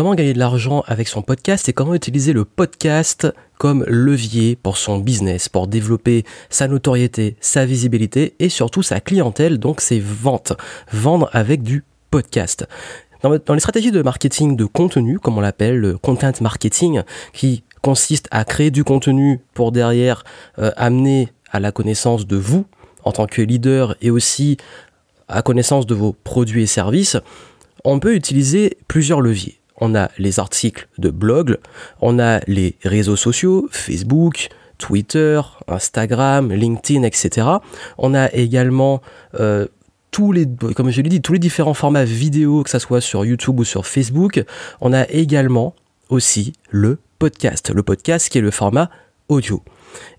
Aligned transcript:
comment 0.00 0.14
gagner 0.14 0.32
de 0.32 0.38
l'argent 0.38 0.82
avec 0.86 1.08
son 1.08 1.20
podcast 1.20 1.68
et 1.68 1.74
comment 1.74 1.94
utiliser 1.94 2.32
le 2.32 2.46
podcast 2.46 3.26
comme 3.58 3.84
levier 3.86 4.56
pour 4.56 4.78
son 4.78 4.96
business, 4.96 5.50
pour 5.50 5.66
développer 5.66 6.24
sa 6.48 6.68
notoriété, 6.68 7.36
sa 7.42 7.66
visibilité 7.66 8.34
et 8.38 8.48
surtout 8.48 8.82
sa 8.82 9.00
clientèle, 9.00 9.58
donc 9.58 9.82
ses 9.82 10.00
ventes. 10.00 10.54
Vendre 10.90 11.28
avec 11.34 11.62
du 11.62 11.84
podcast. 12.10 12.66
Dans, 13.22 13.52
les 13.52 13.60
stratégies 13.60 13.90
de 13.90 14.00
marketing 14.00 14.56
de 14.56 14.64
contenu, 14.64 15.18
comme 15.18 15.36
on 15.36 15.42
l'appelle, 15.42 15.76
le 15.76 15.98
content 15.98 16.32
marketing, 16.40 17.02
qui 17.34 17.62
consiste 17.82 18.26
à 18.30 18.46
créer 18.46 18.70
du 18.70 18.84
contenu 18.84 19.40
pour 19.52 19.70
derrière 19.70 20.24
euh, 20.58 20.70
amener 20.78 21.28
à 21.50 21.60
la 21.60 21.72
connaissance 21.72 22.26
de 22.26 22.36
vous 22.36 22.64
en 23.04 23.12
tant 23.12 23.26
que 23.26 23.42
leader 23.42 23.96
et 24.00 24.08
aussi 24.08 24.56
à 25.28 25.42
connaissance 25.42 25.84
de 25.84 25.94
vos 25.94 26.14
produits 26.14 26.62
et 26.62 26.66
services, 26.66 27.18
on 27.84 28.00
peut 28.00 28.14
utiliser 28.14 28.78
plusieurs 28.88 29.20
leviers. 29.20 29.59
On 29.80 29.94
a 29.94 30.10
les 30.18 30.38
articles 30.38 30.88
de 30.98 31.10
blog, 31.10 31.58
on 32.00 32.18
a 32.18 32.40
les 32.46 32.76
réseaux 32.84 33.16
sociaux, 33.16 33.68
Facebook, 33.70 34.48
Twitter, 34.78 35.40
Instagram, 35.68 36.52
LinkedIn, 36.52 37.02
etc. 37.02 37.46
On 37.98 38.14
a 38.14 38.32
également 38.32 39.00
euh, 39.38 39.66
tous 40.10 40.32
les, 40.32 40.46
comme 40.74 40.90
je 40.90 41.00
l'ai 41.02 41.08
dit, 41.08 41.22
tous 41.22 41.34
les 41.34 41.38
différents 41.38 41.74
formats 41.74 42.04
vidéo, 42.04 42.62
que 42.62 42.70
ce 42.70 42.78
soit 42.78 43.00
sur 43.00 43.24
YouTube 43.24 43.60
ou 43.60 43.64
sur 43.64 43.86
Facebook. 43.86 44.42
On 44.80 44.92
a 44.92 45.08
également 45.08 45.74
aussi 46.08 46.54
le 46.70 46.98
podcast. 47.18 47.70
Le 47.70 47.82
podcast 47.82 48.28
qui 48.28 48.38
est 48.38 48.42
le 48.42 48.50
format 48.50 48.90
audio. 49.28 49.62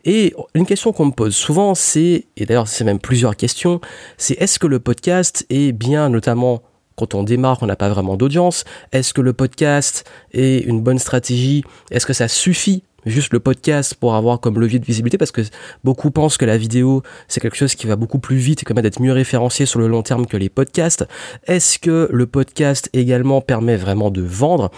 Et 0.05 0.34
une 0.55 0.66
question 0.66 0.94
qu'on 0.94 1.05
me 1.05 1.12
pose 1.12 1.36
souvent, 1.36 1.76
c'est, 1.76 2.26
et 2.38 2.46
d'ailleurs 2.46 2.68
c'est 2.68 2.84
même 2.84 3.00
plusieurs 3.00 3.36
questions, 3.36 3.82
c'est 4.18 4.34
est-ce 4.41 4.60
que 4.60 4.68
le 4.68 4.80
podcast 4.80 5.46
est 5.50 5.72
bien, 5.72 6.10
notamment 6.10 6.62
quand 6.95 7.16
on 7.16 7.23
démarre, 7.23 7.59
on 7.62 7.66
n'a 7.66 7.76
pas 7.76 7.90
vraiment 7.90 8.18
d'audience, 8.18 8.63
est-ce 8.91 9.13
que 9.13 9.22
le 9.22 9.34
podcast 9.34 10.09
est 10.34 10.66
une 10.66 10.82
bonne 10.82 10.99
stratégie? 10.99 11.63
Est-ce 11.90 12.05
que 12.05 12.13
ça 12.13 12.27
suffit 12.27 12.84
juste 13.05 13.34
le 13.34 13.40
podcast 13.40 13.96
pour 13.96 14.13
avoir 14.16 14.40
comme 14.40 14.60
levier 14.60 14.79
de 14.79 14.85
visibilité? 14.85 15.18
Parce 15.18 15.32
que 15.32 15.41
beaucoup 15.84 16.12
pensent 16.12 16.38
que 16.38 16.46
la 16.46 16.57
vidéo 16.57 17.04
c'est 17.27 17.40
quelque 17.40 17.57
chose 17.57 17.76
qui 17.76 17.88
va 17.88 17.96
beaucoup 17.96 18.20
plus 18.20 18.38
vite 18.38 18.62
et 18.62 18.66
permet 18.66 18.82
d'être 18.82 19.01
mieux 19.01 19.13
référencié 19.13 19.66
sur 19.66 19.79
le 19.79 19.88
long 19.88 20.04
terme 20.04 20.26
que 20.26 20.38
les 20.38 20.49
podcasts. 20.49 21.07
Est-ce 21.48 21.79
que 21.79 22.10
le 22.12 22.27
podcast 22.27 22.90
également 22.94 23.41
permet 23.41 23.77
vraiment 23.77 24.12
de 24.12 24.21
vendre? 24.21 24.71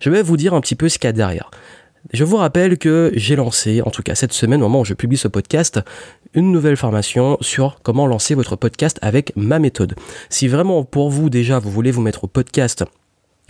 Je 0.00 0.10
vais 0.10 0.22
vous 0.22 0.36
dire 0.36 0.54
un 0.54 0.60
petit 0.60 0.76
peu 0.76 0.88
ce 0.88 0.98
qu'il 0.98 1.08
y 1.08 1.10
a 1.10 1.12
derrière. 1.12 1.50
Je 2.12 2.24
vous 2.24 2.36
rappelle 2.36 2.78
que 2.78 3.12
j'ai 3.14 3.36
lancé, 3.36 3.82
en 3.82 3.90
tout 3.90 4.02
cas 4.02 4.14
cette 4.14 4.32
semaine, 4.32 4.62
au 4.62 4.68
moment 4.68 4.80
où 4.80 4.84
je 4.84 4.94
publie 4.94 5.16
ce 5.16 5.28
podcast, 5.28 5.80
une 6.34 6.50
nouvelle 6.50 6.76
formation 6.76 7.36
sur 7.40 7.78
comment 7.82 8.06
lancer 8.06 8.34
votre 8.34 8.56
podcast 8.56 8.98
avec 9.02 9.32
ma 9.36 9.58
méthode. 9.58 9.94
Si 10.28 10.48
vraiment 10.48 10.84
pour 10.84 11.10
vous 11.10 11.30
déjà 11.30 11.58
vous 11.58 11.70
voulez 11.70 11.90
vous 11.90 12.02
mettre 12.02 12.24
au 12.24 12.28
podcast 12.28 12.84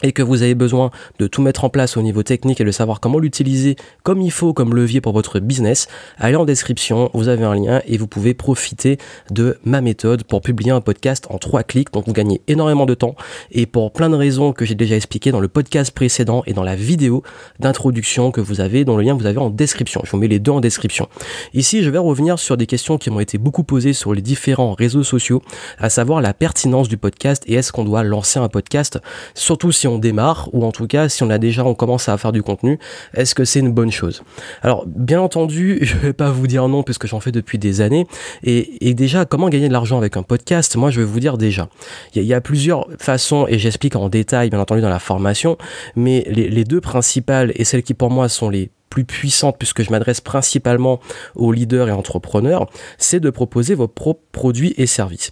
et 0.03 0.13
que 0.13 0.23
vous 0.23 0.43
avez 0.43 0.55
besoin 0.55 0.91
de 1.19 1.27
tout 1.27 1.43
mettre 1.43 1.65
en 1.65 1.69
place 1.69 1.97
au 1.97 2.03
niveau 2.03 2.23
technique 2.23 2.61
et 2.61 2.65
de 2.65 2.71
savoir 2.71 3.01
comment 3.01 3.19
l'utiliser 3.19 3.77
comme 4.03 4.21
il 4.21 4.31
faut 4.31 4.53
comme 4.53 4.75
levier 4.75 5.01
pour 5.01 5.13
votre 5.13 5.41
business, 5.41 5.89
allez 6.19 6.37
en 6.37 6.45
description, 6.45 7.11
vous 7.15 7.29
avez 7.29 7.45
un 7.45 7.55
lien 7.55 7.83
et 7.87 7.97
vous 7.97 8.07
pouvez 8.07 8.35
profiter 8.35 8.99
de 9.31 9.59
ma 9.65 9.81
méthode 9.81 10.25
pour 10.25 10.41
publier 10.41 10.71
un 10.71 10.81
podcast 10.81 11.27
en 11.31 11.39
trois 11.39 11.63
clics. 11.63 11.93
Donc 11.93 12.07
vous 12.07 12.13
gagnez 12.13 12.41
énormément 12.49 12.87
de 12.87 12.95
temps 12.95 13.15
et 13.51 13.67
pour 13.67 13.93
plein 13.93 14.11
de 14.11 14.17
raisons 14.17 14.53
que 14.53 14.65
j'ai 14.65 14.75
déjà 14.75 14.97
expliquées 14.97 15.33
dans 15.33 15.41
le 15.41 15.49
podcast 15.49 15.93
précédent 15.93 16.43
et 16.47 16.53
dans 16.53 16.63
la 16.63 16.77
vidéo 16.77 17.23
d'introduction 17.59 18.31
que 18.31 18.41
vous 18.41 18.61
avez, 18.61 18.85
dont 18.85 18.97
le 18.97 19.03
lien 19.03 19.15
vous 19.15 19.27
avez 19.27 19.39
en 19.39 19.51
description. 19.51 20.01
Je 20.05 20.11
vous 20.11 20.19
mets 20.19 20.29
les 20.29 20.39
deux 20.39 20.53
en 20.53 20.61
description. 20.61 21.09
Ici, 21.55 21.83
je 21.83 21.91
vais 21.91 21.99
revenir 21.99 22.39
sur 22.39 22.57
des 22.57 22.67
questions 22.67 22.99
qui 22.99 23.11
m'ont 23.11 23.21
été 23.21 23.39
beaucoup 23.39 23.65
posées 23.65 23.93
sur 23.93 24.15
les 24.15 24.23
différents 24.23 24.75
réseaux 24.75 25.03
sociaux, 25.03 25.43
à 25.79 25.91
savoir 25.91 26.21
la 26.21 26.35
pertinence 26.35 26.89
du 26.89 26.97
podcast 26.97 27.43
et 27.47 27.55
est-ce 27.55 27.73
qu'on 27.73 27.85
doit 27.85 28.03
lancer 28.03 28.39
un 28.39 28.49
podcast, 28.49 28.99
surtout 29.35 29.73
si 29.73 29.87
on 29.89 29.90
démarre, 29.99 30.49
ou 30.53 30.65
en 30.65 30.73
tout 30.73 30.87
cas 30.87 31.09
si 31.09 31.23
on 31.23 31.31
a 31.31 31.39
déjà, 31.39 31.65
on 31.65 31.75
commence 31.75 32.09
à 32.09 32.17
faire 32.19 32.33
du 32.33 32.43
contenu, 32.43 32.79
est-ce 33.15 33.35
que 33.35 33.45
c'est 33.45 33.61
une 33.61 33.73
bonne 33.73 33.91
chose? 33.91 34.23
Alors 34.63 34.85
bien 34.87 35.21
entendu, 35.21 35.79
je 35.83 35.97
vais 35.97 36.13
pas 36.13 36.31
vous 36.31 36.47
dire 36.47 36.69
non 36.69 36.83
puisque 36.83 37.07
j'en 37.07 37.21
fais 37.21 37.33
depuis 37.33 37.59
des 37.59 37.81
années, 37.81 38.07
et, 38.43 38.95
déjà 38.95 39.25
comment 39.25 39.49
gagner 39.49 39.69
de 39.69 39.73
l'argent 39.73 39.99
avec 39.99 40.17
un 40.17 40.23
podcast? 40.23 40.77
Moi 40.77 40.91
je 40.91 41.01
vais 41.01 41.07
vous 41.07 41.21
dire 41.21 41.39
déjà, 41.39 41.69
il 42.15 42.23
y, 42.23 42.35
a 42.35 42.41
plusieurs 42.41 42.87
façons 42.99 43.47
et 43.49 43.59
j'explique 43.59 43.97
en 43.97 44.09
détail 44.09 44.51
bien 44.51 44.61
entendu 44.61 44.81
dans 44.81 44.89
la 44.89 44.99
formation, 44.99 45.57
mais 45.97 46.25
les 46.29 46.65
deux 46.65 46.81
principales 46.81 47.53
et 47.55 47.65
celles 47.65 47.83
qui 47.83 47.95
pour 47.95 48.11
moi 48.11 48.29
sont 48.29 48.51
les 48.51 48.71
plus 48.91 49.05
puissantes 49.05 49.57
puisque 49.57 49.83
je 49.83 49.91
m'adresse 49.91 50.21
principalement 50.21 51.01
aux 51.37 51.53
leaders 51.53 51.89
et 51.89 51.93
entrepreneurs, 51.93 52.69
c'est 52.99 53.21
de 53.21 53.31
proposer 53.31 53.75
vos 53.75 53.89
propres 53.89 54.27
produits 54.33 54.75
et 54.77 54.87
services. 54.87 55.31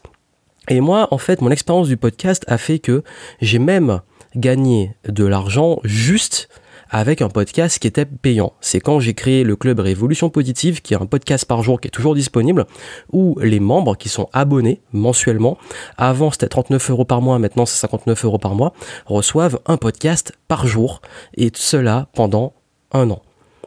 Et 0.68 0.80
moi, 0.80 1.08
en 1.10 1.18
fait, 1.18 1.40
mon 1.40 1.50
expérience 1.50 1.88
du 1.88 1.96
podcast 1.96 2.44
a 2.46 2.58
fait 2.58 2.78
que 2.78 3.02
j'ai 3.40 3.58
même 3.58 4.00
gagner 4.36 4.94
de 5.06 5.24
l'argent 5.24 5.78
juste 5.84 6.48
avec 6.90 7.22
un 7.22 7.28
podcast 7.28 7.78
qui 7.78 7.86
était 7.86 8.06
payant. 8.06 8.52
C'est 8.60 8.80
quand 8.80 9.00
j'ai 9.00 9.14
créé 9.14 9.44
le 9.44 9.56
club 9.56 9.80
Révolution 9.80 10.30
Positive, 10.30 10.80
qui 10.80 10.94
est 10.94 10.96
un 10.96 11.06
podcast 11.06 11.44
par 11.44 11.62
jour 11.62 11.80
qui 11.80 11.88
est 11.88 11.90
toujours 11.92 12.14
disponible, 12.14 12.66
où 13.12 13.38
les 13.40 13.60
membres 13.60 13.96
qui 13.96 14.08
sont 14.08 14.28
abonnés 14.32 14.80
mensuellement, 14.92 15.58
avant 15.96 16.30
c'était 16.30 16.48
39 16.48 16.90
euros 16.90 17.04
par 17.04 17.20
mois, 17.20 17.38
maintenant 17.38 17.66
c'est 17.66 17.78
59 17.78 18.24
euros 18.24 18.38
par 18.38 18.54
mois, 18.54 18.72
reçoivent 19.06 19.60
un 19.66 19.76
podcast 19.76 20.32
par 20.48 20.66
jour, 20.66 21.00
et 21.36 21.50
cela 21.54 22.08
pendant 22.14 22.54
un 22.92 23.10
an. 23.10 23.22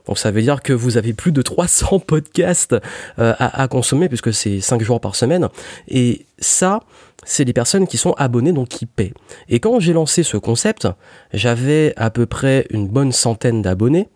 Donc 0.06 0.18
ça 0.18 0.32
veut 0.32 0.42
dire 0.42 0.62
que 0.62 0.74
vous 0.74 0.98
avez 0.98 1.14
plus 1.14 1.32
de 1.32 1.42
300 1.42 2.00
podcasts 2.08 2.76
euh, 3.20 3.34
à, 3.38 3.68
consommer, 3.68 4.08
puisque 4.08 4.34
c'est 4.34 4.62
5 4.62 4.82
jours 4.82 5.00
par 5.00 5.16
semaine. 5.16 5.48
Et 5.88 6.26
ça, 6.40 6.82
c'est 7.24 7.46
des 7.46 7.54
personnes 7.54 7.88
qui 7.88 7.98
sont 7.98 8.14
abonnées, 8.14 8.54
donc 8.54 8.70
qui 8.70 8.86
paient. 8.86 9.14
Et 9.50 9.60
quand 9.60 9.80
j'ai 9.80 9.94
lancé 9.94 10.24
ce 10.24 10.38
concept, 10.38 10.88
j'avais 11.34 11.94
à 11.98 12.10
peu 12.10 12.26
près 12.26 12.66
une 12.72 12.88
bonne 12.88 13.12
centaine 13.12 13.62
d'abonnés. 13.62 14.10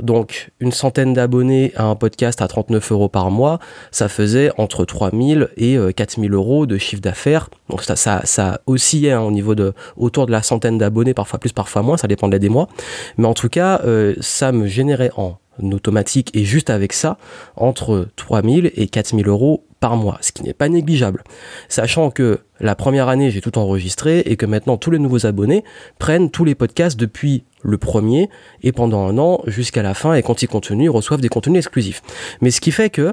Donc 0.00 0.50
une 0.60 0.72
centaine 0.72 1.12
d'abonnés 1.12 1.72
à 1.76 1.84
un 1.84 1.94
podcast 1.94 2.42
à 2.42 2.48
39 2.48 2.92
euros 2.92 3.08
par 3.08 3.30
mois, 3.30 3.58
ça 3.90 4.08
faisait 4.08 4.50
entre 4.58 4.84
3000 4.84 5.48
et 5.56 5.78
4000 5.94 6.32
euh, 6.32 6.36
euros 6.36 6.66
de 6.66 6.78
chiffre 6.78 7.02
d'affaires. 7.02 7.50
Donc 7.68 7.82
ça, 7.82 7.96
ça, 7.96 8.22
ça 8.24 8.60
oscillait 8.66 9.12
hein, 9.12 9.22
au 9.22 9.30
niveau 9.30 9.54
de 9.54 9.72
autour 9.96 10.26
de 10.26 10.32
la 10.32 10.42
centaine 10.42 10.78
d'abonnés, 10.78 11.14
parfois 11.14 11.38
plus, 11.38 11.52
parfois 11.52 11.82
moins, 11.82 11.96
ça 11.96 12.08
dépendait 12.08 12.38
des 12.38 12.48
mois. 12.48 12.68
Mais 13.16 13.26
en 13.26 13.34
tout 13.34 13.48
cas, 13.48 13.80
euh, 13.84 14.14
ça 14.20 14.52
me 14.52 14.66
générait 14.66 15.10
en 15.16 15.38
automatique 15.72 16.30
et 16.34 16.44
juste 16.44 16.70
avec 16.70 16.92
ça 16.92 17.18
entre 17.56 18.08
3000 18.16 18.72
et 18.76 18.86
4000 18.86 19.28
euros 19.28 19.64
par 19.80 19.96
mois, 19.96 20.18
ce 20.20 20.32
qui 20.32 20.42
n'est 20.42 20.54
pas 20.54 20.68
négligeable. 20.68 21.22
Sachant 21.68 22.10
que 22.10 22.40
la 22.60 22.74
première 22.74 23.08
année, 23.08 23.30
j'ai 23.30 23.40
tout 23.40 23.58
enregistré 23.58 24.20
et 24.20 24.36
que 24.36 24.46
maintenant 24.46 24.76
tous 24.76 24.90
les 24.90 24.98
nouveaux 24.98 25.26
abonnés 25.26 25.64
prennent 25.98 26.30
tous 26.30 26.44
les 26.44 26.54
podcasts 26.54 26.98
depuis 26.98 27.44
le 27.62 27.78
premier 27.78 28.28
et 28.62 28.72
pendant 28.72 29.06
un 29.06 29.18
an 29.18 29.40
jusqu'à 29.46 29.82
la 29.82 29.94
fin 29.94 30.14
et 30.14 30.22
quand 30.22 30.42
ils 30.42 30.48
continuent, 30.48 30.90
reçoivent 30.90 31.20
des 31.20 31.28
contenus 31.28 31.58
exclusifs. 31.58 32.02
Mais 32.40 32.50
ce 32.50 32.60
qui 32.60 32.72
fait 32.72 32.90
que 32.90 33.12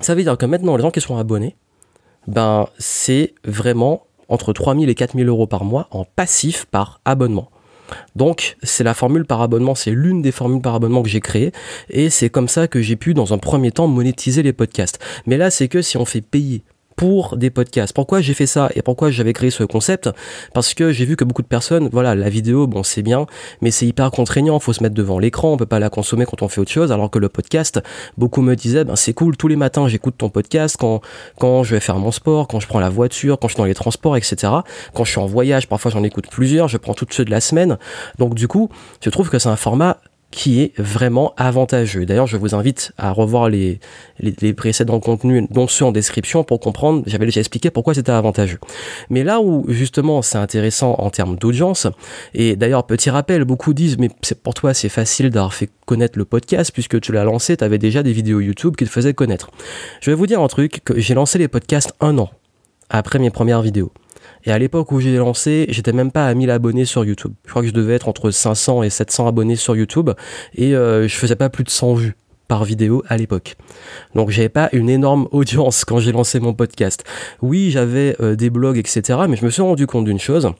ça 0.00 0.14
veut 0.14 0.22
dire 0.22 0.36
que 0.36 0.46
maintenant 0.46 0.76
les 0.76 0.82
gens 0.82 0.90
qui 0.90 1.00
sont 1.00 1.16
abonnés, 1.16 1.56
ben 2.26 2.68
c'est 2.78 3.34
vraiment 3.44 4.06
entre 4.28 4.52
3000 4.52 4.88
et 4.88 4.94
4000 4.94 5.28
euros 5.28 5.46
par 5.46 5.64
mois 5.64 5.88
en 5.90 6.04
passif 6.04 6.66
par 6.66 7.00
abonnement. 7.04 7.50
Donc 8.14 8.56
c'est 8.62 8.84
la 8.84 8.94
formule 8.94 9.24
par 9.24 9.42
abonnement, 9.42 9.74
c'est 9.74 9.90
l'une 9.90 10.22
des 10.22 10.32
formules 10.32 10.62
par 10.62 10.74
abonnement 10.74 11.02
que 11.02 11.08
j'ai 11.08 11.20
créées 11.20 11.52
et 11.90 12.10
c'est 12.10 12.30
comme 12.30 12.48
ça 12.48 12.68
que 12.68 12.80
j'ai 12.80 12.96
pu 12.96 13.14
dans 13.14 13.32
un 13.32 13.38
premier 13.38 13.70
temps 13.70 13.86
monétiser 13.86 14.42
les 14.42 14.52
podcasts. 14.52 14.98
Mais 15.26 15.36
là 15.36 15.50
c'est 15.50 15.68
que 15.68 15.82
si 15.82 15.96
on 15.96 16.04
fait 16.04 16.20
payer 16.20 16.62
pour 16.96 17.36
des 17.36 17.50
podcasts. 17.50 17.94
Pourquoi 17.94 18.20
j'ai 18.20 18.34
fait 18.34 18.46
ça 18.46 18.70
et 18.74 18.82
pourquoi 18.82 19.10
j'avais 19.10 19.32
créé 19.32 19.50
ce 19.50 19.64
concept? 19.64 20.10
Parce 20.54 20.74
que 20.74 20.92
j'ai 20.92 21.04
vu 21.04 21.16
que 21.16 21.24
beaucoup 21.24 21.42
de 21.42 21.46
personnes, 21.46 21.88
voilà, 21.92 22.14
la 22.14 22.28
vidéo, 22.28 22.66
bon, 22.66 22.82
c'est 22.82 23.02
bien, 23.02 23.26
mais 23.60 23.70
c'est 23.70 23.86
hyper 23.86 24.10
contraignant. 24.10 24.58
Faut 24.58 24.72
se 24.72 24.82
mettre 24.82 24.94
devant 24.94 25.18
l'écran, 25.18 25.52
on 25.52 25.56
peut 25.56 25.66
pas 25.66 25.78
la 25.78 25.90
consommer 25.90 26.24
quand 26.24 26.42
on 26.42 26.48
fait 26.48 26.60
autre 26.60 26.70
chose. 26.72 26.92
Alors 26.92 27.10
que 27.10 27.18
le 27.18 27.28
podcast, 27.28 27.80
beaucoup 28.16 28.42
me 28.42 28.56
disaient, 28.56 28.84
ben 28.84 28.96
c'est 28.96 29.12
cool. 29.12 29.36
Tous 29.36 29.48
les 29.48 29.56
matins, 29.56 29.88
j'écoute 29.88 30.16
ton 30.18 30.30
podcast 30.30 30.76
quand 30.78 31.00
quand 31.38 31.62
je 31.62 31.74
vais 31.74 31.80
faire 31.80 31.98
mon 31.98 32.10
sport, 32.10 32.48
quand 32.48 32.60
je 32.60 32.66
prends 32.66 32.80
la 32.80 32.88
voiture, 32.88 33.38
quand 33.38 33.48
je 33.48 33.54
suis 33.54 33.58
dans 33.58 33.66
les 33.66 33.74
transports, 33.74 34.16
etc. 34.16 34.52
Quand 34.94 35.04
je 35.04 35.10
suis 35.10 35.20
en 35.20 35.26
voyage, 35.26 35.68
parfois 35.68 35.90
j'en 35.90 36.02
écoute 36.02 36.26
plusieurs. 36.30 36.68
Je 36.68 36.78
prends 36.78 36.94
toutes 36.94 37.12
ceux 37.12 37.24
de 37.24 37.30
la 37.30 37.40
semaine. 37.40 37.78
Donc 38.18 38.34
du 38.34 38.48
coup, 38.48 38.70
je 39.02 39.10
trouve 39.10 39.28
que 39.28 39.38
c'est 39.38 39.48
un 39.48 39.56
format 39.56 39.98
qui 40.36 40.60
est 40.60 40.78
vraiment 40.78 41.32
avantageux. 41.38 42.04
D'ailleurs, 42.04 42.26
je 42.26 42.36
vous 42.36 42.54
invite 42.54 42.92
à 42.98 43.10
revoir 43.10 43.48
les, 43.48 43.80
précédents 44.54 45.00
contenus, 45.00 45.44
dont 45.50 45.66
ceux 45.66 45.86
en 45.86 45.92
description, 45.92 46.44
pour 46.44 46.60
comprendre, 46.60 47.02
j'avais 47.06 47.24
déjà 47.24 47.40
expliqué 47.40 47.70
pourquoi 47.70 47.94
c'était 47.94 48.12
avantageux. 48.12 48.58
Mais 49.08 49.24
là 49.24 49.40
où 49.40 49.64
justement 49.68 50.20
c'est 50.20 50.36
intéressant 50.36 50.94
en 50.98 51.08
termes 51.08 51.36
d'audience, 51.36 51.86
et 52.34 52.54
d'ailleurs 52.54 52.84
petit 52.84 53.08
rappel, 53.08 53.44
beaucoup 53.44 53.72
disent, 53.72 53.96
mais 53.96 54.10
pour 54.42 54.52
toi 54.52 54.74
c'est 54.74 54.90
facile 54.90 55.30
d'avoir 55.30 55.54
fait 55.54 55.70
connaître 55.86 56.18
le 56.18 56.26
podcast, 56.26 56.70
puisque 56.70 57.00
tu 57.00 57.12
l'as 57.12 57.24
lancé, 57.24 57.56
tu 57.56 57.64
avais 57.64 57.78
déjà 57.78 58.02
des 58.02 58.12
vidéos 58.12 58.40
YouTube 58.40 58.76
qui 58.76 58.84
te 58.84 58.90
faisaient 58.90 59.14
connaître. 59.14 59.50
Je 60.02 60.10
vais 60.10 60.14
vous 60.14 60.26
dire 60.26 60.42
un 60.42 60.48
truc, 60.48 60.82
que 60.84 61.00
j'ai 61.00 61.14
lancé 61.14 61.38
les 61.38 61.48
podcasts 61.48 61.94
un 62.00 62.18
an 62.18 62.28
après 62.90 63.18
mes 63.18 63.30
premières 63.30 63.62
vidéos. 63.62 63.90
Et 64.46 64.52
à 64.52 64.58
l'époque 64.58 64.92
où 64.92 65.00
j'ai 65.00 65.16
lancé, 65.16 65.66
j'étais 65.68 65.92
même 65.92 66.12
pas 66.12 66.26
à 66.26 66.34
1000 66.34 66.50
abonnés 66.50 66.84
sur 66.84 67.04
YouTube. 67.04 67.32
Je 67.44 67.50
crois 67.50 67.62
que 67.62 67.68
je 67.68 67.74
devais 67.74 67.94
être 67.94 68.08
entre 68.08 68.30
500 68.30 68.84
et 68.84 68.90
700 68.90 69.26
abonnés 69.26 69.56
sur 69.56 69.76
YouTube 69.76 70.10
et 70.54 70.74
euh, 70.74 71.08
je 71.08 71.16
faisais 71.16 71.36
pas 71.36 71.48
plus 71.48 71.64
de 71.64 71.70
100 71.70 71.94
vues 71.94 72.16
par 72.46 72.64
vidéo 72.64 73.02
à 73.08 73.16
l'époque. 73.16 73.56
Donc 74.14 74.30
j'avais 74.30 74.48
pas 74.48 74.68
une 74.72 74.88
énorme 74.88 75.28
audience 75.32 75.84
quand 75.84 75.98
j'ai 75.98 76.12
lancé 76.12 76.38
mon 76.38 76.54
podcast. 76.54 77.04
Oui, 77.42 77.70
j'avais 77.70 78.16
euh, 78.20 78.36
des 78.36 78.50
blogs, 78.50 78.78
etc. 78.78 79.20
Mais 79.28 79.36
je 79.36 79.44
me 79.44 79.50
suis 79.50 79.62
rendu 79.62 79.86
compte 79.86 80.04
d'une 80.04 80.20
chose, 80.20 80.52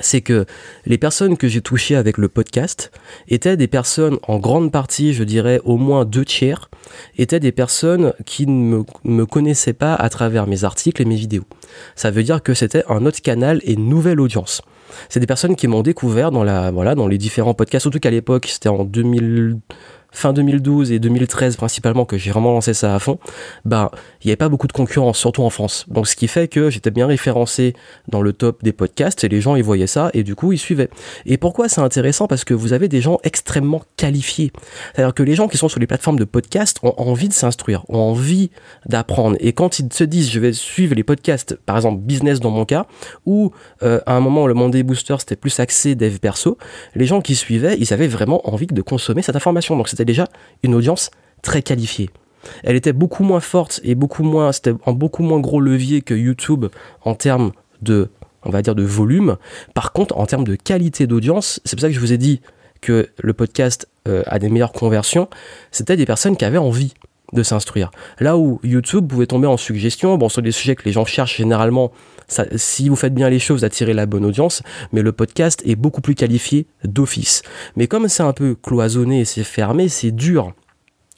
c'est 0.00 0.22
que 0.22 0.44
les 0.86 0.98
personnes 0.98 1.36
que 1.36 1.46
j'ai 1.46 1.60
touchées 1.60 1.94
avec 1.94 2.18
le 2.18 2.28
podcast 2.28 2.90
étaient 3.28 3.56
des 3.56 3.68
personnes, 3.68 4.18
en 4.26 4.38
grande 4.38 4.72
partie, 4.72 5.14
je 5.14 5.22
dirais 5.22 5.60
au 5.64 5.76
moins 5.76 6.04
deux 6.04 6.24
tiers, 6.24 6.68
étaient 7.16 7.40
des 7.40 7.52
personnes 7.52 8.12
qui 8.26 8.46
ne 8.46 8.82
me, 9.04 9.26
connaissaient 9.26 9.72
pas 9.72 9.94
à 9.94 10.08
travers 10.08 10.46
mes 10.48 10.64
articles 10.64 11.00
et 11.00 11.04
mes 11.04 11.14
vidéos. 11.14 11.44
Ça 11.94 12.10
veut 12.10 12.24
dire 12.24 12.42
que 12.42 12.54
c'était 12.54 12.84
un 12.88 13.06
autre 13.06 13.22
canal 13.22 13.60
et 13.62 13.74
une 13.74 13.88
nouvelle 13.88 14.20
audience. 14.20 14.62
C'est 15.08 15.20
des 15.20 15.26
personnes 15.26 15.56
qui 15.56 15.68
m'ont 15.68 15.82
découvert 15.82 16.30
dans 16.30 16.44
la 16.44 16.70
voilà 16.70 16.94
dans 16.94 17.08
les 17.08 17.18
différents 17.18 17.54
podcasts, 17.54 17.82
surtout 17.82 17.98
qu'à 17.98 18.10
l'époque 18.10 18.46
c'était 18.46 18.68
en 18.68 18.84
2000 18.84 19.58
fin 20.14 20.32
2012 20.32 20.92
et 20.92 20.98
2013 20.98 21.56
principalement 21.56 22.04
que 22.04 22.16
j'ai 22.16 22.30
vraiment 22.30 22.52
lancé 22.52 22.72
ça 22.72 22.94
à 22.94 22.98
fond, 22.98 23.18
bah 23.64 23.90
il 24.22 24.28
n'y 24.28 24.30
avait 24.30 24.36
pas 24.36 24.48
beaucoup 24.48 24.66
de 24.66 24.72
concurrence, 24.72 25.18
surtout 25.18 25.42
en 25.42 25.50
France. 25.50 25.84
Donc 25.88 26.06
ce 26.06 26.16
qui 26.16 26.28
fait 26.28 26.48
que 26.48 26.70
j'étais 26.70 26.90
bien 26.90 27.06
référencé 27.06 27.74
dans 28.08 28.22
le 28.22 28.32
top 28.32 28.62
des 28.62 28.72
podcasts 28.72 29.24
et 29.24 29.28
les 29.28 29.40
gens 29.40 29.56
ils 29.56 29.64
voyaient 29.64 29.86
ça 29.86 30.10
et 30.14 30.22
du 30.22 30.34
coup 30.34 30.52
ils 30.52 30.58
suivaient. 30.58 30.88
Et 31.26 31.36
pourquoi 31.36 31.68
c'est 31.68 31.80
intéressant? 31.80 32.26
Parce 32.26 32.44
que 32.44 32.54
vous 32.54 32.72
avez 32.72 32.88
des 32.88 33.00
gens 33.00 33.18
extrêmement 33.24 33.82
qualifiés. 33.96 34.52
C'est-à-dire 34.94 35.14
que 35.14 35.22
les 35.22 35.34
gens 35.34 35.48
qui 35.48 35.58
sont 35.58 35.68
sur 35.68 35.80
les 35.80 35.86
plateformes 35.86 36.18
de 36.18 36.24
podcasts 36.24 36.78
ont 36.82 36.94
envie 36.96 37.28
de 37.28 37.34
s'instruire, 37.34 37.84
ont 37.88 37.98
envie 37.98 38.50
d'apprendre. 38.86 39.36
Et 39.40 39.52
quand 39.52 39.78
ils 39.78 39.92
se 39.92 40.04
disent 40.04 40.30
je 40.30 40.40
vais 40.40 40.52
suivre 40.52 40.94
les 40.94 41.04
podcasts, 41.04 41.56
par 41.66 41.76
exemple 41.76 42.00
business 42.00 42.40
dans 42.40 42.50
mon 42.50 42.64
cas, 42.64 42.86
ou 43.26 43.50
euh, 43.82 44.00
à 44.06 44.14
un 44.14 44.20
moment 44.20 44.46
le 44.46 44.54
Monday 44.54 44.84
Booster 44.84 45.16
c'était 45.18 45.36
plus 45.36 45.58
axé 45.58 45.94
dev 45.96 46.18
perso, 46.18 46.56
les 46.94 47.06
gens 47.06 47.20
qui 47.20 47.34
suivaient, 47.34 47.76
ils 47.78 47.92
avaient 47.92 48.06
vraiment 48.06 48.48
envie 48.48 48.66
de 48.66 48.82
consommer 48.82 49.22
cette 49.22 49.36
information. 49.36 49.76
Donc 49.76 49.88
c'était 49.88 50.03
déjà 50.04 50.28
une 50.62 50.74
audience 50.74 51.10
très 51.42 51.62
qualifiée. 51.62 52.10
Elle 52.62 52.76
était 52.76 52.92
beaucoup 52.92 53.24
moins 53.24 53.40
forte 53.40 53.80
et 53.84 53.94
beaucoup 53.94 54.22
moins, 54.22 54.52
c'était 54.52 54.74
en 54.84 54.92
beaucoup 54.92 55.22
moins 55.22 55.40
gros 55.40 55.60
levier 55.60 56.02
que 56.02 56.14
YouTube 56.14 56.66
en 57.02 57.14
termes 57.14 57.52
de, 57.82 58.10
on 58.42 58.50
va 58.50 58.62
dire, 58.62 58.74
de 58.74 58.82
volume. 58.82 59.36
Par 59.74 59.92
contre, 59.92 60.16
en 60.18 60.26
termes 60.26 60.44
de 60.44 60.54
qualité 60.54 61.06
d'audience, 61.06 61.60
c'est 61.64 61.76
pour 61.76 61.82
ça 61.82 61.88
que 61.88 61.94
je 61.94 62.00
vous 62.00 62.12
ai 62.12 62.18
dit 62.18 62.40
que 62.80 63.08
le 63.18 63.32
podcast 63.32 63.88
euh, 64.08 64.22
a 64.26 64.38
des 64.38 64.50
meilleures 64.50 64.72
conversions. 64.72 65.28
C'était 65.70 65.96
des 65.96 66.06
personnes 66.06 66.36
qui 66.36 66.44
avaient 66.44 66.58
envie 66.58 66.92
de 67.32 67.42
s'instruire. 67.42 67.90
Là 68.20 68.36
où 68.36 68.60
YouTube 68.62 69.08
pouvait 69.08 69.26
tomber 69.26 69.46
en 69.46 69.56
suggestion, 69.56 70.16
bon, 70.18 70.28
sur 70.28 70.42
des 70.42 70.52
sujets 70.52 70.76
que 70.76 70.84
les 70.84 70.92
gens 70.92 71.04
cherchent 71.04 71.36
généralement, 71.36 71.92
si 72.28 72.88
vous 72.88 72.96
faites 72.96 73.14
bien 73.14 73.30
les 73.30 73.38
choses, 73.38 73.64
attirez 73.64 73.94
la 73.94 74.06
bonne 74.06 74.24
audience, 74.24 74.62
mais 74.92 75.02
le 75.02 75.12
podcast 75.12 75.62
est 75.66 75.76
beaucoup 75.76 76.00
plus 76.00 76.14
qualifié 76.14 76.66
d'office. 76.84 77.42
Mais 77.76 77.86
comme 77.86 78.08
c'est 78.08 78.22
un 78.22 78.32
peu 78.32 78.54
cloisonné 78.54 79.20
et 79.20 79.24
c'est 79.24 79.44
fermé, 79.44 79.88
c'est 79.88 80.10
dur 80.10 80.54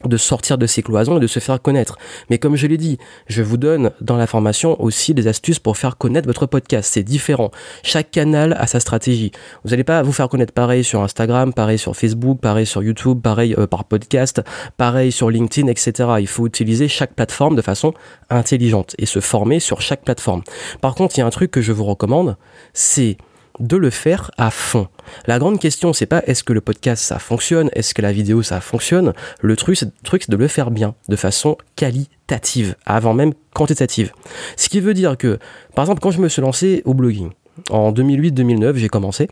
de 0.05 0.17
sortir 0.17 0.59
de 0.59 0.67
ces 0.67 0.83
cloisons 0.83 1.17
et 1.17 1.21
de 1.21 1.27
se 1.27 1.41
faire 1.41 1.61
connaître. 1.61 1.97
Mais 2.29 2.39
comme 2.39 2.55
je 2.57 2.67
l'ai 2.67 2.77
dit, 2.77 2.99
je 3.29 3.43
vous 3.43 3.57
donne 3.57 3.93
dans 4.01 4.17
la 4.17 4.27
formation 4.27 4.81
aussi 4.81 5.15
des 5.15 5.27
astuces 5.27 5.59
pour 5.59 5.77
faire 5.77 5.97
connaître 5.97 6.27
votre 6.27 6.47
podcast. 6.47 6.91
C'est 6.93 7.03
différent. 7.03 7.51
Chaque 7.83 8.11
canal 8.11 8.55
a 8.59 8.67
sa 8.67 8.79
stratégie. 8.79 9.33
Vous 9.65 9.71
n'allez 9.71 9.85
pas 9.85 10.03
vous 10.03 10.13
faire 10.13 10.29
connaître 10.29 10.53
pareil 10.53 10.85
sur 10.85 11.03
Instagram, 11.03 11.55
pareil 11.55 11.79
sur 11.79 11.97
Facebook, 11.97 12.41
pareil 12.41 12.67
sur 12.67 12.83
YouTube, 12.83 13.21
pareil 13.23 13.55
euh, 13.57 13.67
par 13.67 13.85
podcast, 13.85 14.43
pareil 14.77 15.13
sur 15.13 15.31
LinkedIn, 15.31 15.69
etc. 15.69 15.93
Il 16.21 16.29
faut 16.29 16.47
utiliser 16.47 16.89
chaque 16.89 17.15
plateforme 17.15 17.57
de 17.57 17.63
façon 17.63 17.95
intelligente 18.29 18.95
et 18.99 19.07
se 19.07 19.21
former 19.21 19.61
sur 19.61 19.81
chaque 19.81 20.05
plateforme. 20.05 20.43
Par 20.81 20.95
contre, 20.95 21.17
il 21.17 21.21
y 21.21 21.23
a 21.23 21.27
un 21.27 21.31
truc 21.31 21.51
que 21.51 21.63
je 21.63 21.73
vous 21.73 21.85
recommande, 21.85 22.37
c'est 22.75 23.17
de 23.61 23.77
le 23.77 23.91
faire 23.91 24.31
à 24.37 24.51
fond. 24.51 24.89
La 25.27 25.39
grande 25.39 25.59
question, 25.59 25.93
c'est 25.93 26.07
pas 26.07 26.23
est-ce 26.27 26.45
que 26.45 26.53
le 26.53 26.61
podcast 26.61 27.03
ça 27.03 27.19
fonctionne, 27.19 27.71
est-ce 27.73 27.95
que 27.95 28.03
la 28.03 28.13
vidéo 28.13 28.43
ça 28.43 28.61
fonctionne. 28.61 29.13
Le 29.41 29.57
truc, 29.57 29.77
c'est, 29.77 29.91
truc, 30.03 30.29
de 30.29 30.37
le 30.37 30.49
faire 30.49 30.71
bien, 30.71 30.95
de 31.09 31.17
façon 31.17 31.57
qualitative, 31.77 32.77
avant 32.85 33.15
même 33.15 33.33
quantitative. 33.55 34.13
Ce 34.57 34.69
qui 34.69 34.81
veut 34.81 34.95
dire 34.95 35.17
que, 35.17 35.39
par 35.75 35.85
exemple, 35.85 36.01
quand 36.01 36.11
je 36.11 36.21
me 36.21 36.29
suis 36.29 36.43
lancé 36.43 36.83
au 36.85 36.95
blogging, 36.95 37.31
en 37.71 37.93
2008-2009, 37.93 38.77
j'ai 38.77 38.89
commencé, 38.89 39.29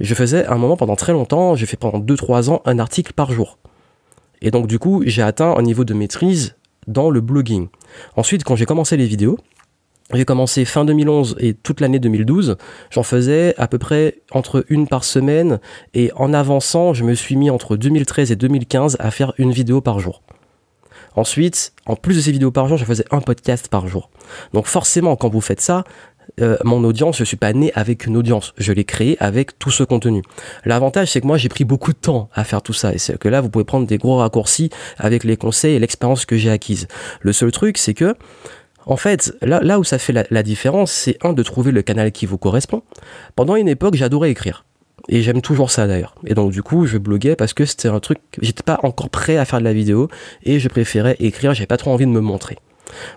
je 0.00 0.14
faisais 0.14 0.46
un 0.46 0.56
moment 0.56 0.76
pendant 0.76 0.96
très 0.96 1.12
longtemps, 1.12 1.54
j'ai 1.54 1.66
fait 1.66 1.76
pendant 1.76 1.98
2-3 1.98 2.50
ans 2.50 2.62
un 2.64 2.78
article 2.78 3.12
par 3.12 3.32
jour. 3.32 3.58
Et 4.40 4.50
donc, 4.50 4.66
du 4.66 4.78
coup, 4.78 5.02
j'ai 5.04 5.22
atteint 5.22 5.54
un 5.56 5.62
niveau 5.62 5.84
de 5.84 5.94
maîtrise 5.94 6.54
dans 6.86 7.10
le 7.10 7.20
blogging. 7.20 7.68
Ensuite, 8.16 8.44
quand 8.44 8.56
j'ai 8.56 8.66
commencé 8.66 8.96
les 8.96 9.06
vidéos, 9.06 9.38
j'ai 10.14 10.24
commencé 10.24 10.64
fin 10.64 10.84
2011 10.84 11.36
et 11.38 11.54
toute 11.54 11.80
l'année 11.80 11.98
2012. 11.98 12.56
J'en 12.90 13.02
faisais 13.02 13.54
à 13.58 13.68
peu 13.68 13.78
près 13.78 14.22
entre 14.32 14.64
une 14.68 14.88
par 14.88 15.04
semaine 15.04 15.60
et 15.92 16.10
en 16.16 16.32
avançant, 16.32 16.94
je 16.94 17.04
me 17.04 17.14
suis 17.14 17.36
mis 17.36 17.50
entre 17.50 17.76
2013 17.76 18.32
et 18.32 18.36
2015 18.36 18.96
à 19.00 19.10
faire 19.10 19.34
une 19.38 19.52
vidéo 19.52 19.80
par 19.80 20.00
jour. 20.00 20.22
Ensuite, 21.14 21.72
en 21.86 21.96
plus 21.96 22.16
de 22.16 22.20
ces 22.20 22.32
vidéos 22.32 22.50
par 22.50 22.68
jour, 22.68 22.78
je 22.78 22.84
faisais 22.84 23.04
un 23.10 23.20
podcast 23.20 23.68
par 23.68 23.86
jour. 23.88 24.10
Donc 24.54 24.66
forcément, 24.66 25.16
quand 25.16 25.28
vous 25.28 25.40
faites 25.40 25.60
ça, 25.60 25.84
euh, 26.40 26.56
mon 26.64 26.84
audience, 26.84 27.18
je 27.18 27.24
suis 27.24 27.36
pas 27.36 27.52
né 27.52 27.72
avec 27.74 28.06
une 28.06 28.16
audience, 28.16 28.54
je 28.58 28.72
l'ai 28.72 28.84
créé 28.84 29.16
avec 29.20 29.58
tout 29.58 29.70
ce 29.70 29.82
contenu. 29.82 30.22
L'avantage, 30.64 31.10
c'est 31.10 31.20
que 31.20 31.26
moi, 31.26 31.36
j'ai 31.36 31.48
pris 31.48 31.64
beaucoup 31.64 31.92
de 31.92 31.98
temps 31.98 32.28
à 32.34 32.44
faire 32.44 32.62
tout 32.62 32.72
ça, 32.72 32.92
et 32.92 32.98
c'est 32.98 33.18
que 33.18 33.28
là, 33.28 33.40
vous 33.40 33.48
pouvez 33.48 33.64
prendre 33.64 33.86
des 33.86 33.98
gros 33.98 34.18
raccourcis 34.18 34.70
avec 34.98 35.24
les 35.24 35.36
conseils 35.36 35.74
et 35.74 35.78
l'expérience 35.78 36.26
que 36.26 36.36
j'ai 36.36 36.50
acquise. 36.50 36.86
Le 37.20 37.32
seul 37.32 37.50
truc, 37.50 37.78
c'est 37.78 37.94
que 37.94 38.14
en 38.88 38.96
fait, 38.96 39.36
là, 39.42 39.78
où 39.78 39.84
ça 39.84 39.98
fait 39.98 40.14
la, 40.30 40.42
différence, 40.42 40.90
c'est 40.90 41.18
un 41.22 41.34
de 41.34 41.42
trouver 41.42 41.72
le 41.72 41.82
canal 41.82 42.10
qui 42.10 42.24
vous 42.24 42.38
correspond. 42.38 42.82
Pendant 43.36 43.54
une 43.54 43.68
époque, 43.68 43.94
j'adorais 43.94 44.30
écrire. 44.30 44.64
Et 45.10 45.20
j'aime 45.22 45.42
toujours 45.42 45.70
ça 45.70 45.86
d'ailleurs. 45.86 46.14
Et 46.26 46.34
donc 46.34 46.50
du 46.52 46.62
coup, 46.62 46.86
je 46.86 46.98
bloguais 46.98 47.36
parce 47.36 47.52
que 47.52 47.64
c'était 47.64 47.88
un 47.88 48.00
truc, 48.00 48.18
j'étais 48.40 48.62
pas 48.62 48.80
encore 48.82 49.10
prêt 49.10 49.36
à 49.36 49.44
faire 49.44 49.58
de 49.58 49.64
la 49.64 49.72
vidéo 49.72 50.08
et 50.42 50.58
je 50.58 50.68
préférais 50.68 51.16
écrire, 51.20 51.54
j'avais 51.54 51.66
pas 51.66 51.76
trop 51.76 51.92
envie 51.92 52.04
de 52.04 52.10
me 52.10 52.20
montrer. 52.20 52.58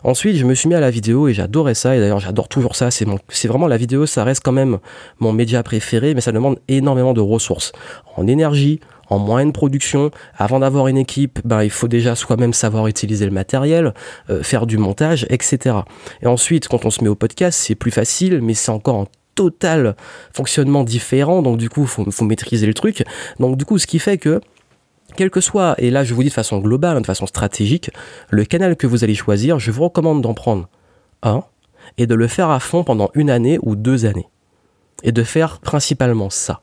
Ensuite, 0.04 0.36
je 0.36 0.46
me 0.46 0.54
suis 0.54 0.70
mis 0.70 0.76
à 0.76 0.80
la 0.80 0.90
vidéo 0.90 1.28
et 1.28 1.34
j'adorais 1.34 1.74
ça. 1.74 1.96
Et 1.96 2.00
d'ailleurs, 2.00 2.20
j'adore 2.20 2.48
toujours 2.48 2.76
ça. 2.76 2.92
C'est 2.92 3.48
vraiment 3.48 3.68
la 3.68 3.78
vidéo, 3.78 4.06
ça 4.06 4.24
reste 4.24 4.44
quand 4.44 4.52
même 4.52 4.80
mon 5.20 5.34
média 5.34 5.64
préféré, 5.64 6.14
mais 6.14 6.22
ça 6.22 6.32
demande 6.32 6.60
énormément 6.68 7.14
de 7.14 7.22
ressources 7.22 7.72
en 8.16 8.28
énergie, 8.28 8.80
en 9.12 9.20
moyenne 9.20 9.52
production. 9.52 10.10
Avant 10.38 10.60
d'avoir 10.60 10.88
une 10.88 10.98
équipe, 10.98 11.40
ben, 11.46 11.64
il 11.64 11.70
faut 11.70 11.90
déjà 11.90 12.16
soi-même 12.16 12.54
savoir 12.54 12.88
utiliser 12.88 13.26
le 13.26 13.32
matériel, 13.32 13.94
euh, 14.30 14.42
faire 14.42 14.66
du 14.66 14.78
montage, 14.78 15.28
etc. 15.30 15.76
Et 16.22 16.28
ensuite, 16.28 16.68
quand 16.68 16.86
on 16.86 16.90
se 16.90 17.04
met 17.04 17.10
au 17.10 17.16
podcast, 17.16 17.60
c'est 17.60 17.76
plus 17.76 17.92
facile, 17.92 18.42
mais 18.42 18.54
c'est 18.54 18.72
encore 18.72 19.02
un 19.02 19.08
total 19.36 19.96
fonctionnement 20.34 20.84
différent. 20.84 21.42
Donc 21.42 21.58
du 21.58 21.70
coup, 21.70 21.86
faut, 21.86 22.10
faut 22.10 22.26
maîtriser 22.26 22.66
le 22.66 22.74
truc. 22.74 23.04
Donc 23.40 23.58
du 23.58 23.66
coup, 23.66 23.78
ce 23.78 23.86
qui 23.86 24.00
fait 24.00 24.18
que 24.18 24.40
quel 25.18 25.30
que 25.30 25.42
soit, 25.42 25.76
et 25.78 25.92
là 25.92 26.06
je 26.06 26.14
vous 26.14 26.24
dis 26.24 26.30
de 26.30 26.34
façon 26.34 26.60
globale, 26.60 26.96
hein, 26.96 27.02
de 27.02 27.06
façon 27.06 27.26
stratégique, 27.26 27.92
le 28.30 28.46
canal 28.46 28.78
que 28.78 28.88
vous 28.88 29.04
allez 29.04 29.16
choisir, 29.16 29.60
je 29.60 29.70
vous 29.70 29.84
recommande 29.84 30.22
d'en 30.22 30.34
prendre 30.34 30.70
un 31.22 31.44
et 31.98 32.08
de 32.08 32.16
le 32.16 32.28
faire 32.28 32.50
à 32.50 32.62
fond 32.62 32.86
pendant 32.86 33.10
une 33.14 33.30
année 33.30 33.60
ou 33.62 33.76
deux 33.76 34.06
années. 34.06 34.30
Et 35.04 35.12
de 35.12 35.24
faire 35.24 35.60
principalement 35.60 36.30
ça. 36.30 36.62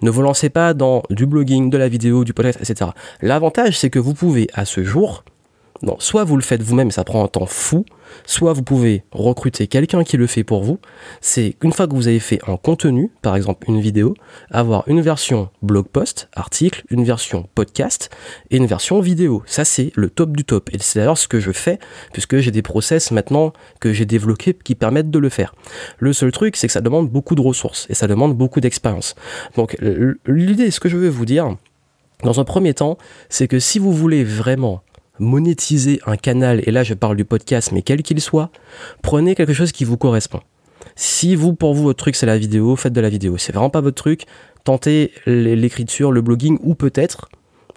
Ne 0.00 0.10
vous 0.10 0.22
lancez 0.22 0.48
pas 0.48 0.74
dans 0.74 1.02
du 1.10 1.26
blogging, 1.26 1.70
de 1.70 1.78
la 1.78 1.88
vidéo, 1.88 2.24
du 2.24 2.32
podcast, 2.32 2.58
etc. 2.60 2.90
L'avantage, 3.20 3.78
c'est 3.78 3.90
que 3.90 3.98
vous 3.98 4.14
pouvez, 4.14 4.48
à 4.54 4.64
ce 4.64 4.84
jour, 4.84 5.24
non, 5.82 5.96
soit 6.00 6.24
vous 6.24 6.36
le 6.36 6.42
faites 6.42 6.62
vous-même, 6.62 6.90
ça 6.90 7.04
prend 7.04 7.22
un 7.22 7.28
temps 7.28 7.46
fou, 7.46 7.84
soit 8.26 8.52
vous 8.52 8.62
pouvez 8.62 9.04
recruter 9.12 9.68
quelqu'un 9.68 10.02
qui 10.02 10.16
le 10.16 10.26
fait 10.26 10.42
pour 10.42 10.64
vous. 10.64 10.78
C'est 11.20 11.54
une 11.62 11.72
fois 11.72 11.86
que 11.86 11.94
vous 11.94 12.08
avez 12.08 12.18
fait 12.18 12.40
un 12.48 12.56
contenu, 12.56 13.12
par 13.22 13.36
exemple 13.36 13.70
une 13.70 13.80
vidéo, 13.80 14.14
avoir 14.50 14.82
une 14.88 15.00
version 15.00 15.50
blog 15.62 15.86
post, 15.86 16.28
article, 16.34 16.82
une 16.90 17.04
version 17.04 17.48
podcast 17.54 18.10
et 18.50 18.56
une 18.56 18.66
version 18.66 19.00
vidéo. 19.00 19.42
Ça 19.46 19.64
c'est 19.64 19.92
le 19.94 20.10
top 20.10 20.36
du 20.36 20.44
top. 20.44 20.68
Et 20.72 20.78
c'est 20.80 20.98
d'ailleurs 20.98 21.18
ce 21.18 21.28
que 21.28 21.38
je 21.38 21.52
fais, 21.52 21.78
puisque 22.12 22.38
j'ai 22.38 22.50
des 22.50 22.62
process 22.62 23.12
maintenant 23.12 23.52
que 23.80 23.92
j'ai 23.92 24.04
développés 24.04 24.56
qui 24.64 24.74
permettent 24.74 25.10
de 25.10 25.18
le 25.18 25.28
faire. 25.28 25.54
Le 25.98 26.12
seul 26.12 26.32
truc, 26.32 26.56
c'est 26.56 26.66
que 26.66 26.72
ça 26.72 26.80
demande 26.80 27.08
beaucoup 27.08 27.34
de 27.34 27.40
ressources 27.40 27.86
et 27.88 27.94
ça 27.94 28.08
demande 28.08 28.36
beaucoup 28.36 28.60
d'expérience. 28.60 29.14
Donc 29.56 29.76
l'idée, 30.26 30.70
ce 30.70 30.80
que 30.80 30.88
je 30.88 30.96
veux 30.96 31.08
vous 31.08 31.24
dire, 31.24 31.56
dans 32.24 32.40
un 32.40 32.44
premier 32.44 32.74
temps, 32.74 32.98
c'est 33.28 33.46
que 33.46 33.60
si 33.60 33.78
vous 33.78 33.92
voulez 33.92 34.24
vraiment 34.24 34.82
monétiser 35.18 36.00
un 36.06 36.16
canal, 36.16 36.62
et 36.66 36.70
là 36.70 36.82
je 36.82 36.94
parle 36.94 37.16
du 37.16 37.24
podcast, 37.24 37.72
mais 37.72 37.82
quel 37.82 38.02
qu'il 38.02 38.20
soit, 38.20 38.50
prenez 39.02 39.34
quelque 39.34 39.52
chose 39.52 39.72
qui 39.72 39.84
vous 39.84 39.96
correspond. 39.96 40.40
Si 40.96 41.34
vous, 41.34 41.54
pour 41.54 41.74
vous, 41.74 41.84
votre 41.84 41.98
truc 41.98 42.16
c'est 42.16 42.26
la 42.26 42.38
vidéo, 42.38 42.76
faites 42.76 42.92
de 42.92 43.00
la 43.00 43.08
vidéo. 43.08 43.36
C'est 43.38 43.52
vraiment 43.52 43.70
pas 43.70 43.80
votre 43.80 43.96
truc, 43.96 44.24
tentez 44.64 45.12
l'écriture, 45.26 46.12
le 46.12 46.20
blogging, 46.20 46.58
ou 46.62 46.74
peut-être 46.74 47.28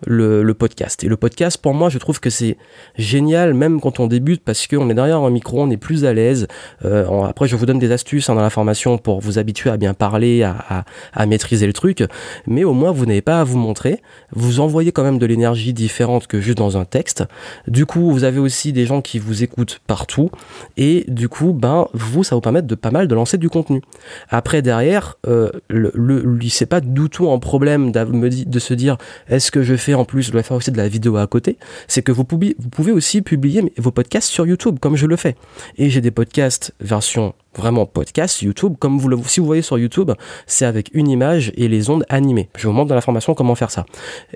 le, 0.06 0.54
podcast. 0.54 1.04
Et 1.04 1.08
le 1.08 1.18
podcast, 1.18 1.58
pour 1.58 1.74
moi, 1.74 1.90
je 1.90 1.98
trouve 1.98 2.20
que 2.20 2.30
c'est 2.30 2.58
génial, 2.98 3.54
même 3.54 3.80
quand 3.80 4.00
on 4.00 4.08
débute, 4.08 4.44
parce 4.44 4.68
qu'on 4.68 4.90
est 4.90 4.94
derrière 4.94 5.20
un 5.20 5.30
micro, 5.30 5.62
on 5.62 5.70
est 5.70 5.78
plus 5.78 6.06
à 6.06 6.14
l'aise. 6.14 6.48
Euh, 6.86 7.24
après, 7.24 7.48
je 7.48 7.56
vous 7.56 7.66
donne 7.66 7.80
des 7.80 7.92
astuces 7.92 8.30
hein, 8.30 8.36
dans 8.36 8.42
la 8.42 8.50
formation 8.50 8.98
pour 8.98 9.22
vous 9.22 9.40
habituer 9.40 9.70
à 9.70 9.78
bien 9.78 9.94
parler, 9.94 10.44
à, 10.44 11.26
maîtriser 11.26 11.68
le 11.68 11.74
truc. 11.74 12.04
Mais 12.48 12.64
au 12.64 12.74
moins, 12.74 12.92
vous 12.92 13.06
n'avez 13.06 13.22
pas 13.22 13.40
à 13.40 13.44
vous 13.44 13.58
montrer. 13.58 14.02
Vous 14.32 14.60
envoyez 14.60 14.92
quand 14.92 15.04
même 15.04 15.20
de 15.20 15.26
l'énergie 15.26 15.74
différente 15.74 16.28
que 16.28 16.42
juste 16.42 16.58
dans 16.58 16.78
un 16.78 16.86
texte. 16.86 17.24
Du 17.68 17.86
coup, 17.86 18.12
vous 18.12 18.24
avez 18.24 18.40
aussi 18.40 18.74
des 18.74 18.86
gens 18.86 19.02
qui 19.02 19.20
vous 19.20 19.44
écoutent 19.44 19.82
partout. 19.88 20.30
Et 20.78 21.06
du 21.08 21.30
coup, 21.30 21.54
ben, 21.54 21.88
vous, 21.94 22.24
ça 22.24 22.36
vous 22.36 22.42
permet 22.42 22.62
de 22.62 22.76
pas 22.76 22.92
mal 22.92 23.08
de 23.08 23.16
lancer 23.16 23.38
du 23.38 23.50
contenu. 23.50 23.82
Après, 24.30 24.62
derrière, 24.62 25.18
euh, 25.28 25.50
le, 25.70 25.92
le, 25.96 26.40
c'est 26.50 26.66
pas 26.66 26.82
du 26.82 27.10
tout 27.10 27.30
un 27.30 27.40
problème 27.40 27.92
de 27.92 28.60
se 28.60 28.74
dire, 28.74 28.98
est-ce 29.30 29.52
que 29.52 29.64
je 29.64 29.76
fais 29.76 29.91
en 29.94 30.06
plus, 30.06 30.24
je 30.24 30.32
dois 30.32 30.44
faire 30.44 30.58
aussi 30.58 30.72
de 30.72 30.78
la 30.78 30.88
vidéo 30.88 31.18
à 31.18 31.28
côté, 31.28 31.58
c'est 31.88 32.02
que 32.02 32.12
vous 32.12 32.26
vous 32.30 32.70
pouvez 32.70 32.92
aussi 32.92 33.22
publier 33.22 33.74
vos 33.78 33.92
podcasts 33.92 34.30
sur 34.30 34.46
YouTube, 34.46 34.80
comme 34.80 34.96
je 34.96 35.06
le 35.06 35.16
fais. 35.16 35.36
Et 35.78 35.90
j'ai 35.90 36.02
des 36.02 36.12
podcasts 36.12 36.74
version 36.80 37.34
vraiment 37.56 37.86
podcast 37.86 38.42
YouTube, 38.42 38.76
comme 38.80 38.98
vous 38.98 39.10
le, 39.10 39.18
si 39.26 39.40
vous 39.40 39.46
voyez 39.46 39.62
sur 39.62 39.78
YouTube, 39.78 40.12
c'est 40.48 40.66
avec 40.66 40.90
une 40.94 41.10
image 41.10 41.52
et 41.56 41.68
les 41.68 41.90
ondes 41.90 42.06
animées. 42.10 42.50
Je 42.58 42.68
vous 42.68 42.74
montre 42.74 42.90
dans 42.90 42.96
la 42.96 43.02
formation 43.02 43.34
comment 43.34 43.56
faire 43.56 43.72
ça. 43.72 43.86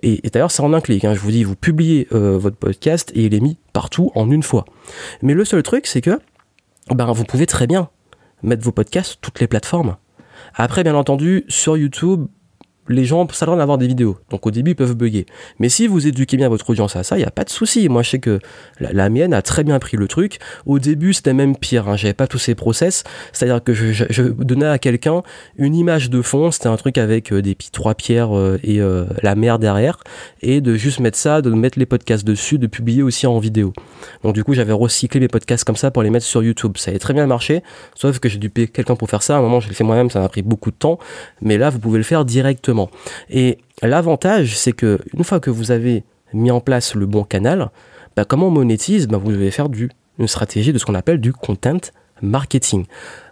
Et, 0.02 0.22
d'ailleurs, 0.32 0.52
c'est 0.52 0.62
en 0.62 0.74
un 0.74 0.82
clic. 0.82 1.06
Hein. 1.06 1.14
Je 1.14 1.20
vous 1.20 1.32
dis, 1.32 1.44
vous 1.44 1.56
publiez 1.56 2.08
euh, 2.12 2.38
votre 2.38 2.58
podcast 2.58 3.12
et 3.16 3.26
il 3.26 3.34
est 3.34 3.40
mis 3.40 3.58
partout 3.74 4.12
en 4.16 4.30
une 4.30 4.44
fois. 4.44 4.66
Mais 5.22 5.34
le 5.34 5.46
seul 5.46 5.64
truc, 5.64 5.88
c'est 5.88 6.02
que 6.02 6.20
ben, 6.90 7.12
vous 7.12 7.24
pouvez 7.24 7.46
très 7.46 7.68
bien 7.68 7.90
mettre 8.44 8.64
vos 8.64 8.72
podcasts 8.72 9.18
toutes 9.22 9.40
les 9.40 9.48
plateformes. 9.48 9.96
Après, 10.54 10.84
bien 10.84 10.96
entendu, 10.96 11.46
sur 11.48 11.78
YouTube, 11.78 12.28
les 12.88 13.06
gens 13.06 13.28
ça 13.32 13.46
leur 13.46 13.58
d'avoir 13.58 13.78
des 13.78 13.88
vidéos. 13.88 14.18
Donc 14.30 14.46
au 14.46 14.52
début, 14.52 14.72
ils 14.72 14.76
peuvent 14.76 14.96
bugger. 14.96 15.26
Mais 15.60 15.70
si 15.70 15.88
vous 15.88 16.08
éduquez 16.08 16.38
bien 16.38 16.50
votre 16.50 16.70
audience 16.70 16.96
à 16.96 17.04
ça, 17.04 17.16
il 17.16 17.20
n'y 17.20 17.26
a 17.26 17.32
pas 17.32 17.44
de 17.44 17.50
souci. 17.50 17.90
Moi, 17.90 18.04
je 18.04 18.12
sais 18.12 18.20
que 18.20 18.40
la, 18.80 19.10
mienne 19.10 19.34
a 19.34 19.42
très 19.42 19.64
bien 19.64 19.80
pris 19.80 19.98
le 19.98 20.08
truc. 20.08 20.40
Au 20.66 20.80
début, 20.80 21.14
c'était 21.14 21.34
même 21.34 21.56
pire. 21.56 21.88
Hein. 21.88 21.96
J'avais 21.96 22.14
pas 22.14 22.28
tous 22.28 22.38
ces 22.38 22.56
process. 22.56 23.04
C'est-à-dire 23.32 23.64
que 23.64 23.74
je, 23.74 24.24
donnais 24.24 24.68
à 24.68 24.80
quelqu'un 24.80 25.24
une 25.58 25.76
image 25.76 26.10
de 26.10 26.22
fond. 26.22 26.52
C'était 26.52 26.68
un 26.68 26.78
truc 26.78 26.98
avec 26.98 27.32
euh, 27.32 27.42
des 27.42 27.56
trois 27.56 27.96
pierres 27.96 28.36
euh, 28.36 28.60
et 28.64 28.82
euh, 28.82 29.06
la 29.22 29.36
mer 29.36 29.60
derrière. 29.60 30.00
Et 30.42 30.62
de 30.62 30.76
juste 30.76 31.00
mettre 31.00 31.18
ça, 31.18 31.42
de 31.42 31.50
mettre 31.52 31.80
les 31.80 31.86
podcasts 31.86 32.26
dessus, 32.26 32.58
de 32.58 32.68
publier 32.68 33.04
aussi 33.04 33.28
en 33.28 33.40
vidéo. 33.40 33.74
Donc 34.24 34.34
du 34.34 34.44
coup, 34.44 34.54
j'avais 34.54 34.74
recyclé 34.74 35.20
mes 35.20 35.28
podcasts 35.28 35.64
comme 35.64 35.76
ça 35.76 35.92
pour 35.92 36.04
les 36.04 36.10
mettre 36.10 36.26
sur 36.26 36.44
YouTube. 36.44 36.78
Ça 36.78 36.92
avait 36.92 37.00
très 37.00 37.14
bien 37.14 37.26
marché. 37.26 37.64
Sauf 37.96 38.20
que 38.20 38.30
j'ai 38.30 38.38
dû 38.38 38.50
payer 38.50 38.68
quelqu'un 38.68 38.96
pour 38.96 39.10
faire 39.10 39.24
ça. 39.24 39.36
À 39.36 39.40
un 39.40 39.42
moment, 39.42 39.60
je 39.60 39.68
l'ai 39.70 39.76
fait 39.76 39.84
moi-même. 39.84 40.10
Ça 40.10 40.20
m'a 40.20 40.30
pris 40.30 40.42
beaucoup 40.42 40.72
de 40.72 40.76
temps. 40.76 41.00
Mais 41.42 41.58
là, 41.58 41.70
vous 41.70 41.80
pouvez 41.80 41.98
le 41.98 42.04
faire 42.04 42.26
directement. 42.26 42.75
Et 43.30 43.58
l'avantage, 43.82 44.58
c'est 44.58 44.74
que 44.74 45.00
une 45.14 45.24
fois 45.24 45.40
que 45.40 45.50
vous 45.50 45.72
avez 45.72 46.04
mis 46.34 46.52
en 46.52 46.62
place 46.62 46.96
le 46.96 47.06
bon 47.06 47.24
canal, 47.24 47.70
bah, 48.16 48.26
comment 48.26 48.48
on 48.48 48.52
monétise 48.52 49.08
bah, 49.08 49.18
Vous 49.18 49.32
devez 49.32 49.52
faire 49.52 49.70
du, 49.70 49.90
une 50.20 50.28
stratégie 50.28 50.74
de 50.74 50.78
ce 50.78 50.86
qu'on 50.86 50.96
appelle 50.96 51.20
du 51.20 51.34
content 51.34 51.80
marketing. 52.22 52.86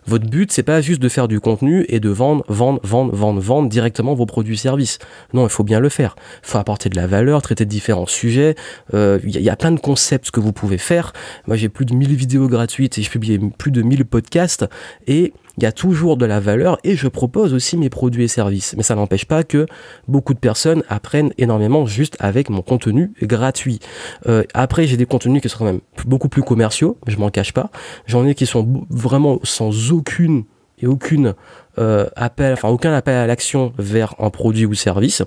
Votre 0.05 0.29
but, 0.29 0.51
c'est 0.51 0.63
pas 0.63 0.81
juste 0.81 1.01
de 1.01 1.07
faire 1.07 1.29
du 1.29 1.39
contenu 1.39 1.85
et 1.87 2.01
de 2.01 2.09
vendre, 2.09 2.43
vendre, 2.49 2.81
vendre, 2.83 3.15
vendre, 3.15 3.39
vendre 3.39 3.69
directement 3.69 4.13
vos 4.13 4.25
produits 4.25 4.57
services. 4.57 4.99
Non, 5.33 5.45
il 5.45 5.49
faut 5.49 5.63
bien 5.63 5.79
le 5.79 5.87
faire. 5.87 6.15
Il 6.43 6.49
faut 6.49 6.57
apporter 6.57 6.89
de 6.89 6.97
la 6.97 7.07
valeur, 7.07 7.41
traiter 7.41 7.63
de 7.63 7.69
différents 7.69 8.05
sujets. 8.05 8.55
Il 8.91 8.97
euh, 8.97 9.19
y, 9.23 9.49
a 9.49 9.55
plein 9.55 9.71
de 9.71 9.79
concepts 9.79 10.29
que 10.31 10.41
vous 10.41 10.51
pouvez 10.51 10.77
faire. 10.77 11.13
Moi, 11.47 11.55
j'ai 11.55 11.69
plus 11.69 11.85
de 11.85 11.93
1000 11.93 12.15
vidéos 12.15 12.49
gratuites 12.49 12.97
et 12.97 13.01
je 13.01 13.09
publie 13.09 13.39
plus 13.57 13.71
de 13.71 13.81
1000 13.81 14.03
podcasts. 14.03 14.65
Et 15.07 15.31
il 15.57 15.63
y 15.63 15.65
a 15.67 15.71
toujours 15.71 16.17
de 16.17 16.25
la 16.25 16.39
valeur 16.39 16.77
et 16.83 16.95
je 16.95 17.07
propose 17.07 17.53
aussi 17.53 17.77
mes 17.77 17.89
produits 17.89 18.23
et 18.23 18.27
services. 18.27 18.73
Mais 18.75 18.83
ça 18.83 18.95
n'empêche 18.95 19.25
pas 19.25 19.43
que 19.43 19.65
beaucoup 20.07 20.33
de 20.33 20.39
personnes 20.39 20.83
apprennent 20.89 21.31
énormément 21.37 21.85
juste 21.85 22.17
avec 22.19 22.49
mon 22.49 22.61
contenu 22.61 23.11
gratuit. 23.21 23.79
Euh, 24.27 24.43
après, 24.53 24.87
j'ai 24.87 24.97
des 24.97 25.05
contenus 25.05 25.41
qui 25.41 25.49
sont 25.49 25.59
quand 25.59 25.65
même 25.65 25.81
beaucoup 26.05 26.29
plus 26.29 26.43
commerciaux, 26.43 26.97
je 27.07 27.17
m'en 27.17 27.29
cache 27.29 27.53
pas. 27.53 27.69
J'en 28.05 28.25
ai 28.25 28.35
qui 28.35 28.45
sont 28.45 28.85
vraiment 28.89 29.39
sans 29.43 29.91
aucune 29.91 30.45
et 30.79 30.87
aucune 30.87 31.35
euh, 31.77 32.07
appel, 32.15 32.53
enfin 32.53 32.69
aucun 32.69 32.93
appel 32.93 33.15
à 33.15 33.27
l'action 33.27 33.73
vers 33.77 34.15
un 34.19 34.31
produit 34.31 34.65
ou 34.65 34.73
service. 34.73 35.21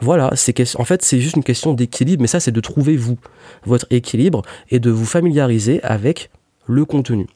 Voilà, 0.00 0.30
c'est 0.34 0.54
en 0.76 0.84
fait 0.84 1.02
c'est 1.02 1.20
juste 1.20 1.36
une 1.36 1.44
question 1.44 1.72
d'équilibre, 1.72 2.20
mais 2.20 2.28
ça 2.28 2.38
c'est 2.38 2.52
de 2.52 2.60
trouver 2.60 2.96
vous 2.96 3.18
votre 3.64 3.86
équilibre 3.90 4.42
et 4.70 4.78
de 4.78 4.90
vous 4.90 5.06
familiariser 5.06 5.82
avec 5.82 6.30
le 6.66 6.84
contenu. 6.84 7.26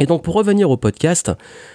Et 0.00 0.06
donc 0.06 0.22
pour 0.22 0.34
revenir 0.34 0.70
au 0.70 0.76
podcast, 0.76 1.32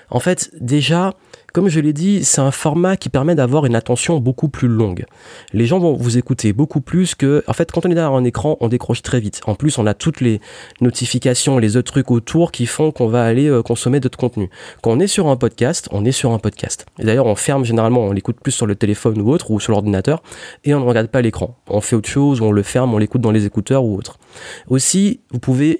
en 0.09 0.19
fait 0.19 0.49
déjà, 0.59 1.13
comme 1.53 1.69
je 1.69 1.79
l'ai 1.79 1.93
dit, 1.93 2.23
c'est 2.23 2.41
un 2.41 2.51
format 2.51 2.97
qui 2.97 3.09
permet 3.09 3.35
d'avoir 3.35 3.65
une 3.65 3.75
attention 3.75 4.19
beaucoup 4.19 4.49
plus 4.49 4.67
longue. 4.67 5.05
Les 5.53 5.65
gens 5.65 5.79
vont 5.79 5.93
vous 5.93 6.17
écouter 6.17 6.53
beaucoup 6.53 6.81
plus 6.81 7.15
que... 7.15 7.43
En 7.47 7.53
fait, 7.53 7.71
quand 7.71 7.85
on 7.85 7.89
est 7.89 7.95
derrière 7.95 8.13
un 8.13 8.23
écran, 8.23 8.57
on 8.59 8.67
décroche 8.67 9.01
très 9.01 9.19
vite. 9.19 9.41
En 9.45 9.55
plus, 9.55 9.77
on 9.77 9.87
a 9.87 9.93
toutes 9.93 10.21
les 10.21 10.41
notifications, 10.81 11.57
les 11.57 11.77
autres 11.77 11.91
trucs 11.91 12.11
autour 12.11 12.51
qui 12.51 12.65
font 12.65 12.91
qu'on 12.91 13.07
va 13.07 13.23
aller 13.23 13.47
euh, 13.47 13.61
consommer 13.61 13.99
d'autres 13.99 14.17
contenus. 14.17 14.49
Quand 14.81 14.91
on 14.91 14.99
est 14.99 15.07
sur 15.07 15.27
un 15.27 15.35
podcast, 15.35 15.87
on 15.91 16.05
est 16.05 16.11
sur 16.11 16.31
un 16.31 16.39
podcast. 16.39 16.85
Et 16.99 17.05
d'ailleurs, 17.05 17.25
on 17.25 17.35
ferme 17.35 17.65
généralement, 17.65 18.01
on 18.01 18.11
l'écoute 18.11 18.37
plus 18.41 18.51
sur 18.51 18.65
le 18.65 18.75
téléphone 18.75 19.19
ou 19.21 19.31
autre, 19.31 19.51
ou 19.51 19.59
sur 19.59 19.71
l'ordinateur, 19.71 20.21
et 20.63 20.73
on 20.73 20.79
ne 20.79 20.85
regarde 20.85 21.07
pas 21.07 21.21
l'écran. 21.21 21.57
On 21.69 21.81
fait 21.81 21.95
autre 21.95 22.09
chose, 22.09 22.41
on 22.41 22.51
le 22.51 22.63
ferme, 22.63 22.93
on 22.93 22.97
l'écoute 22.97 23.21
dans 23.21 23.31
les 23.31 23.45
écouteurs 23.45 23.83
ou 23.83 23.97
autre. 23.97 24.19
Aussi, 24.67 25.21
vous 25.31 25.39
pouvez 25.39 25.79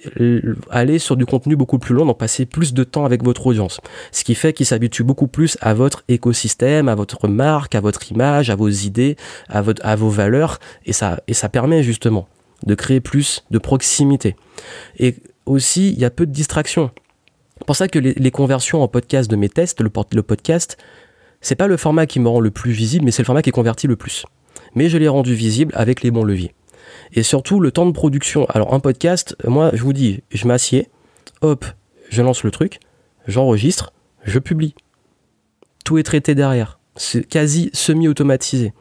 aller 0.70 1.00
sur 1.00 1.16
du 1.16 1.26
contenu 1.26 1.56
beaucoup 1.56 1.80
plus 1.80 1.94
long, 1.94 2.06
donc 2.06 2.18
passer 2.18 2.46
plus 2.46 2.74
de 2.74 2.84
temps 2.84 3.06
avec 3.06 3.24
votre 3.24 3.46
audience. 3.48 3.80
Ce 4.12 4.24
qui 4.24 4.36
fait 4.36 4.54
qu'il 4.54 4.66
s'habitue 4.66 5.04
beaucoup 5.04 5.28
plus 5.28 5.57
à 5.62 5.74
votre 5.74 6.04
écosystème, 6.08 6.90
à 6.90 6.96
votre 6.96 7.28
marque, 7.28 7.76
à 7.76 7.82
votre 7.82 8.12
image, 8.12 8.50
à 8.50 8.56
vos 8.56 8.70
idées, 8.70 9.16
à, 9.50 9.62
vos 9.62 10.10
valeurs, 10.10 10.60
et 10.86 10.94
ça, 10.94 11.20
et 11.28 11.34
ça 11.34 11.50
permet 11.50 11.84
justement 11.84 12.28
de 12.66 12.76
créer 12.76 13.00
plus 13.00 13.46
de 13.52 13.58
proximité. 13.58 14.36
Et 14.98 15.16
aussi, 15.46 15.92
il 15.92 16.00
y 16.00 16.06
a 16.06 16.10
peu 16.10 16.26
de 16.26 16.32
distractions. 16.32 16.92
C'est 17.58 17.66
pour 17.66 17.76
ça 17.76 17.88
que 17.88 18.00
les, 18.00 18.32
conversions 18.32 18.84
en 18.84 18.88
podcast 18.88 19.30
de 19.30 19.36
mes 19.36 19.50
tests, 19.50 19.82
le, 19.82 19.92
le 20.14 20.24
podcast, 20.24 20.78
c'est 21.42 21.56
pas 21.56 21.68
le 21.68 21.78
format 21.78 22.06
qui 22.06 22.20
me 22.20 22.28
rend 22.28 22.40
le 22.40 22.52
plus 22.52 22.72
visible, 22.72 23.06
mais 23.06 23.12
c'est 23.12 23.24
le 23.24 23.26
format 23.26 23.42
qui 23.42 23.52
convertit 23.52 23.88
le 23.88 23.96
plus. 23.96 24.26
Mais 24.76 24.90
je 24.90 24.98
l'ai 24.98 25.08
rendu 25.08 25.34
visible 25.34 25.74
avec 25.76 26.04
les 26.04 26.12
bons 26.12 26.24
leviers. 26.24 26.54
Et 27.14 27.24
surtout, 27.24 27.60
le 27.60 27.72
temps 27.72 27.86
de 27.86 27.92
production. 27.92 28.46
Alors, 28.50 28.74
un 28.74 28.80
podcast, 28.80 29.36
moi, 29.46 29.72
je 29.74 29.82
vous 29.82 29.94
dis, 29.94 30.22
je 30.32 30.48
m'assieds, 30.48 30.90
hop, 31.42 31.66
je 32.10 32.22
lance 32.22 32.44
le 32.44 32.52
truc, 32.52 32.80
j'enregistre, 33.28 33.92
je 34.24 34.40
publie 34.40 34.76
tout 35.88 35.98
est 35.98 36.04
traité 36.04 36.36
derrière. 36.36 36.80
C'est 36.98 37.26
quasi 37.26 37.70
semi-automatisé. 37.72 38.74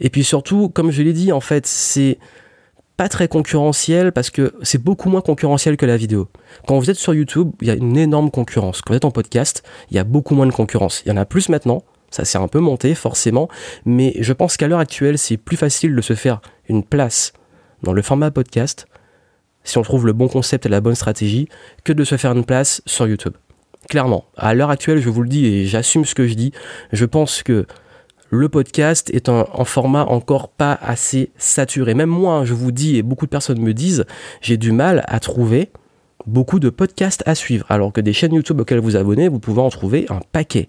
Et 0.00 0.10
puis 0.10 0.24
surtout, 0.24 0.68
comme 0.68 0.90
je 0.90 1.00
l'ai 1.02 1.12
dit, 1.12 1.30
en 1.30 1.38
fait, 1.38 1.64
c'est 1.64 2.18
pas 2.96 3.08
très 3.08 3.28
concurrentiel 3.28 4.10
parce 4.10 4.30
que 4.30 4.52
c'est 4.62 4.82
beaucoup 4.82 5.08
moins 5.08 5.20
concurrentiel 5.20 5.76
que 5.76 5.86
la 5.86 5.96
vidéo. 5.96 6.28
Quand 6.66 6.76
vous 6.76 6.90
êtes 6.90 6.96
sur 6.96 7.14
YouTube, 7.14 7.52
il 7.60 7.68
y 7.68 7.70
a 7.70 7.74
une 7.74 7.96
énorme 7.96 8.32
concurrence. 8.32 8.82
Quand 8.82 8.92
vous 8.92 8.96
êtes 8.96 9.04
en 9.04 9.12
podcast, 9.12 9.62
il 9.92 9.96
y 9.96 10.00
a 10.00 10.04
beaucoup 10.04 10.34
moins 10.34 10.46
de 10.46 10.52
concurrence. 10.52 11.02
Il 11.06 11.10
y 11.10 11.12
en 11.12 11.16
a 11.16 11.24
plus 11.24 11.50
maintenant, 11.50 11.84
ça 12.10 12.24
s'est 12.24 12.38
un 12.38 12.48
peu 12.48 12.58
monté 12.58 12.96
forcément, 12.96 13.48
mais 13.84 14.16
je 14.18 14.32
pense 14.32 14.56
qu'à 14.56 14.66
l'heure 14.66 14.80
actuelle, 14.80 15.18
c'est 15.18 15.36
plus 15.36 15.56
facile 15.56 15.94
de 15.94 16.02
se 16.02 16.14
faire 16.14 16.40
une 16.68 16.82
place 16.82 17.32
dans 17.84 17.92
le 17.92 18.02
format 18.02 18.32
podcast 18.32 18.86
si 19.62 19.78
on 19.78 19.82
trouve 19.82 20.04
le 20.04 20.14
bon 20.14 20.26
concept 20.26 20.66
et 20.66 20.68
la 20.68 20.80
bonne 20.80 20.96
stratégie 20.96 21.48
que 21.84 21.92
de 21.92 22.02
se 22.02 22.16
faire 22.16 22.32
une 22.32 22.44
place 22.44 22.82
sur 22.86 23.06
YouTube. 23.06 23.34
Clairement, 23.88 24.26
à 24.36 24.54
l'heure 24.54 24.70
actuelle, 24.70 24.98
je 24.98 25.08
vous 25.08 25.22
le 25.22 25.28
dis 25.28 25.46
et 25.46 25.66
j'assume 25.66 26.04
ce 26.04 26.14
que 26.14 26.26
je 26.26 26.34
dis, 26.34 26.52
je 26.92 27.04
pense 27.04 27.42
que 27.42 27.66
le 28.30 28.48
podcast 28.48 29.10
est 29.12 29.28
un, 29.28 29.44
format 29.64 30.04
encore 30.04 30.48
pas 30.48 30.78
assez 30.80 31.30
saturé. 31.36 31.94
Même 31.94 32.10
moi, 32.10 32.44
je 32.44 32.54
vous 32.54 32.70
dis, 32.70 32.96
et 32.96 33.02
beaucoup 33.02 33.26
de 33.26 33.30
personnes 33.30 33.60
me 33.60 33.74
disent, 33.74 34.04
j'ai 34.40 34.56
du 34.56 34.70
mal 34.70 35.02
à 35.08 35.18
trouver 35.18 35.70
beaucoup 36.26 36.60
de 36.60 36.70
podcasts 36.70 37.24
à 37.26 37.34
suivre. 37.34 37.66
Alors 37.68 37.92
que 37.92 38.00
des 38.00 38.12
chaînes 38.12 38.34
YouTube 38.34 38.60
auxquelles 38.60 38.78
vous 38.78 38.96
abonnez, 38.96 39.28
vous 39.28 39.40
pouvez 39.40 39.60
en 39.60 39.70
trouver 39.70 40.06
un 40.10 40.20
paquet. 40.30 40.68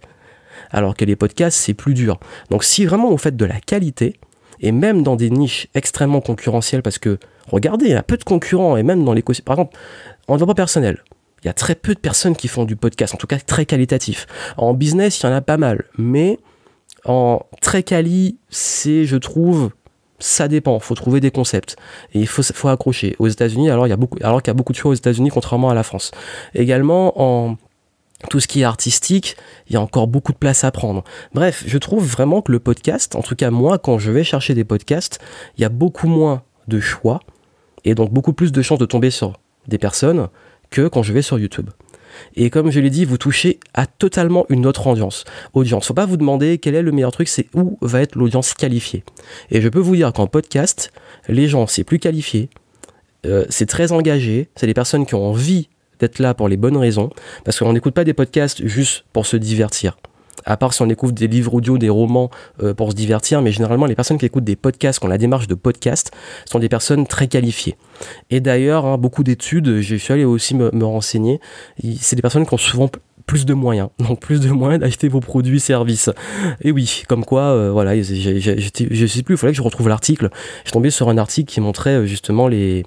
Alors 0.72 0.96
que 0.96 1.06
les 1.06 1.16
podcasts, 1.16 1.58
c'est 1.58 1.76
plus 1.76 1.94
dur. 1.94 2.20
Donc 2.50 2.64
si 2.64 2.86
vraiment 2.86 3.12
vous 3.12 3.18
faites 3.18 3.38
de 3.38 3.46
la 3.46 3.60
qualité, 3.60 4.16
et 4.60 4.72
même 4.72 5.04
dans 5.04 5.16
des 5.16 5.30
niches 5.30 5.68
extrêmement 5.76 6.22
concurrentielles, 6.22 6.82
parce 6.82 6.98
que 6.98 7.20
regardez, 7.48 7.86
il 7.86 7.92
y 7.92 7.96
a 7.96 8.04
peu 8.04 8.18
de 8.18 8.24
concurrents, 8.24 8.78
et 8.78 8.84
même 8.84 9.04
dans 9.04 9.14
l'écosystème, 9.14 9.46
par 9.46 9.60
exemple, 9.60 9.78
en 10.28 10.34
développement 10.36 10.56
personnel, 10.56 11.04
il 11.44 11.48
y 11.48 11.50
a 11.50 11.54
très 11.54 11.76
peu 11.76 11.94
de 11.94 12.00
personnes 12.00 12.36
qui 12.36 12.48
font 12.48 12.66
du 12.66 12.76
podcast, 12.76 13.14
en 13.14 13.18
tout 13.18 13.28
cas 13.28 13.40
très 13.40 13.66
qualitatif. 13.66 14.28
En 14.58 14.74
business, 14.74 15.20
il 15.20 15.26
y 15.26 15.30
en 15.30 15.34
a 15.34 15.42
pas 15.42 15.58
mal, 15.58 15.86
mais 15.98 16.40
en 17.06 17.42
très 17.62 17.84
quali, 17.84 18.38
c'est, 18.50 19.06
je 19.06 19.18
trouve, 19.18 19.72
ça 20.20 20.48
dépend. 20.48 20.80
Faut 20.80 20.94
trouver 20.94 21.20
des 21.20 21.32
concepts 21.32 21.78
et 22.14 22.20
il 22.20 22.28
faut, 22.28 22.68
accrocher. 22.68 23.16
Aux 23.20 23.28
États-Unis, 23.28 23.70
alors 23.70 23.88
il 23.88 23.90
y 23.90 23.94
a 23.94 23.98
alors 24.22 24.42
qu'il 24.42 24.50
y 24.50 24.56
a 24.56 24.56
beaucoup 24.56 24.74
de 24.74 24.78
choix 24.78 24.92
aux 24.92 24.96
États-Unis, 24.96 25.30
contrairement 25.30 25.70
à 25.70 25.74
la 25.74 25.84
France. 25.84 26.12
Également 26.54 27.20
en 27.20 27.58
tout 28.30 28.40
ce 28.40 28.48
qui 28.48 28.62
est 28.62 28.66
artistique, 28.66 29.36
il 29.68 29.74
y 29.74 29.78
a 29.78 29.82
encore 29.82 30.08
beaucoup 30.08 30.32
de 30.32 30.38
place 30.38 30.64
à 30.64 30.72
prendre. 30.72 31.04
Bref, 31.34 31.64
je 31.66 31.78
trouve 31.80 32.06
vraiment 32.06 32.44
que 32.44 32.52
le 32.52 32.60
podcast, 32.60 33.16
en 33.16 33.24
tout 33.24 33.36
cas 33.36 33.50
moi, 33.50 33.80
quand 33.80 33.98
je 33.98 34.12
vais 34.12 34.24
chercher 34.24 34.54
des 34.54 34.64
podcasts, 34.64 35.20
il 35.58 35.62
y 35.62 35.66
a 35.66 35.70
beaucoup 35.70 36.08
moins 36.08 36.44
de 36.68 36.80
choix 36.80 37.20
et 37.84 37.96
donc 37.96 38.12
beaucoup 38.12 38.34
plus 38.34 38.52
de 38.52 38.62
chances 38.62 38.78
de 38.78 38.86
tomber 38.86 39.10
sur 39.10 39.34
des 39.68 39.80
personnes 39.80 40.28
que 40.72 40.88
quand 40.88 41.04
je 41.04 41.14
vais 41.14 41.22
sur 41.22 41.38
YouTube. 41.38 41.70
Et 42.36 42.50
comme 42.50 42.72
je 42.72 42.80
l'ai 42.80 42.90
dit, 42.90 43.06
vous 43.06 43.18
touchez 43.18 43.60
à 43.74 43.86
totalement 43.86 44.46
une 44.50 44.66
autre 44.66 44.88
audience. 44.88 45.26
Audience. 45.54 45.88
Faut 45.88 45.94
pas 45.94 46.06
vous 46.06 46.18
demander 46.18 46.58
quel 46.58 46.76
est 46.76 46.82
le 46.82 46.92
meilleur 46.92 47.12
truc, 47.12 47.28
c'est 47.28 47.48
où 47.54 47.78
va 47.82 48.02
être 48.02 48.16
l'audience 48.16 48.54
qualifiée. 48.54 49.04
Et 49.50 49.62
je 49.62 49.70
peux 49.70 49.80
vous 49.80 49.96
dire 49.96 50.12
qu'en 50.14 50.28
podcast, 50.28 50.92
les 51.28 51.48
gens, 51.48 51.68
c'est 51.68 51.84
plus 51.84 52.00
qualifié, 52.00 52.50
euh, 53.26 53.46
c'est 53.50 53.68
très 53.68 53.92
engagé, 53.92 54.50
c'est 54.56 54.68
des 54.68 54.74
personnes 54.74 55.06
qui 55.06 55.16
ont 55.16 55.26
envie 55.26 55.70
d'être 56.00 56.20
là 56.20 56.34
pour 56.34 56.50
les 56.50 56.58
bonnes 56.58 56.78
raisons, 56.78 57.12
parce 57.46 57.60
qu'on 57.60 57.74
n'écoute 57.74 57.94
pas 57.94 58.04
des 58.04 58.14
podcasts 58.14 58.66
juste 58.66 59.06
pour 59.14 59.26
se 59.26 59.38
divertir. 59.38 59.98
À 60.46 60.58
part 60.58 60.74
si 60.74 60.82
on 60.82 60.90
écoute 60.90 61.14
des 61.16 61.28
livres 61.28 61.54
audio, 61.54 61.78
des 61.78 61.90
romans 61.90 62.30
euh, 62.62 62.74
pour 62.74 62.92
se 62.92 62.96
divertir, 62.96 63.42
mais 63.42 63.52
généralement 63.52 63.86
les 63.86 63.96
personnes 63.96 64.18
qui 64.18 64.26
écoutent 64.26 64.44
des 64.44 64.56
podcasts, 64.56 65.00
qui 65.00 65.06
ont 65.06 65.10
la 65.10 65.18
démarche 65.18 65.48
de 65.48 65.56
podcast, 65.56 66.12
sont 66.46 66.60
des 66.60 66.70
personnes 66.70 67.08
très 67.08 67.28
qualifiées. 67.28 67.78
Et 68.30 68.40
d'ailleurs, 68.40 68.86
hein, 68.86 68.98
beaucoup 68.98 69.24
d'études, 69.24 69.82
je 69.82 69.96
suis 69.96 70.14
allé 70.14 70.26
aussi 70.26 70.56
me, 70.56 70.84
renseigner, 70.84 71.40
c'est 72.00 72.16
des 72.16 72.22
personnes 72.22 72.46
qui 72.46 72.54
ont 72.54 72.58
souvent 72.58 72.90
plus 73.28 73.46
de 73.46 73.54
moyens, 73.54 73.90
donc 74.00 74.20
plus 74.20 74.42
de 74.42 74.50
moyens 74.50 74.82
d'acheter 74.82 75.08
vos 75.08 75.20
produits, 75.20 75.60
services. 75.60 76.10
Et 76.62 76.72
oui, 76.72 77.04
comme 77.08 77.24
quoi, 77.24 77.44
euh, 77.44 77.72
voilà, 77.72 77.96
je 77.96 79.06
sais 79.08 79.24
plus, 79.24 79.36
il 79.36 79.38
fallait 79.38 79.54
que 79.54 79.58
je 79.58 79.62
retrouve 79.62 79.88
l'article. 79.88 80.30
Je 80.64 80.70
suis 80.70 80.74
tombé 80.74 80.90
sur 80.90 81.08
un 81.08 81.18
article 81.18 81.52
qui 81.52 81.62
montrait 81.62 81.98
euh, 81.98 82.06
justement 82.06 82.48
les, 82.48 82.84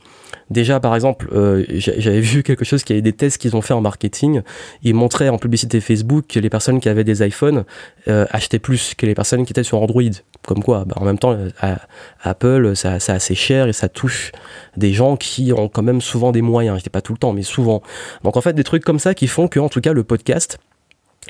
Déjà, 0.51 0.81
par 0.81 0.95
exemple, 0.95 1.29
euh, 1.33 1.65
j'avais 1.69 2.21
vu 2.21 2.43
quelque 2.43 2.65
chose 2.65 2.85
qui 2.85 2.93
avait 2.93 3.03
des 3.03 3.13
tests 3.13 3.39
qu'ils 3.39 3.57
ont 3.57 3.63
fait 3.63 3.75
en 3.75 3.81
marketing. 3.81 4.43
Ils 4.83 4.95
montraient 4.95 5.29
en 5.29 5.39
publicité 5.39 5.81
Facebook 5.81 6.27
que 6.29 6.39
les 6.39 6.51
personnes 6.51 6.81
qui 6.81 6.89
avaient 6.89 7.05
des 7.05 7.27
iPhones 7.27 7.65
euh, 8.09 8.27
achetaient 8.31 8.59
plus 8.59 8.95
que 8.95 9.07
les 9.07 9.15
personnes 9.15 9.45
qui 9.47 9.53
étaient 9.53 9.63
sur 9.63 9.81
Android. 9.81 10.03
Comme 10.47 10.63
quoi, 10.63 10.85
bah, 10.85 10.97
en 10.99 11.05
même 11.05 11.19
temps, 11.19 11.33
euh, 11.33 11.77
Apple, 12.23 12.73
c'est 12.75 13.11
assez 13.11 13.35
cher 13.35 13.69
et 13.69 13.73
ça 13.73 13.89
touche 13.89 14.33
des 14.77 14.93
gens 14.93 15.17
qui 15.17 15.53
ont 15.53 15.69
quand 15.69 15.83
même 15.83 16.01
souvent 16.01 16.33
des 16.33 16.43
moyens. 16.43 16.79
Je 16.79 16.85
dis 16.85 16.91
pas 16.91 17.01
tout 17.01 17.13
le 17.13 17.19
temps, 17.19 17.33
mais 17.33 17.43
souvent. 17.43 17.83
Donc 18.23 18.37
en 18.37 18.41
fait, 18.41 18.53
des 18.53 18.65
trucs 18.65 18.85
comme 18.85 18.99
ça 18.99 19.15
qui 19.15 19.27
font 19.27 19.49
que, 19.49 19.61
en 19.61 19.69
tout 19.69 19.81
cas, 19.81 19.93
le 19.93 20.05
podcast 20.05 20.59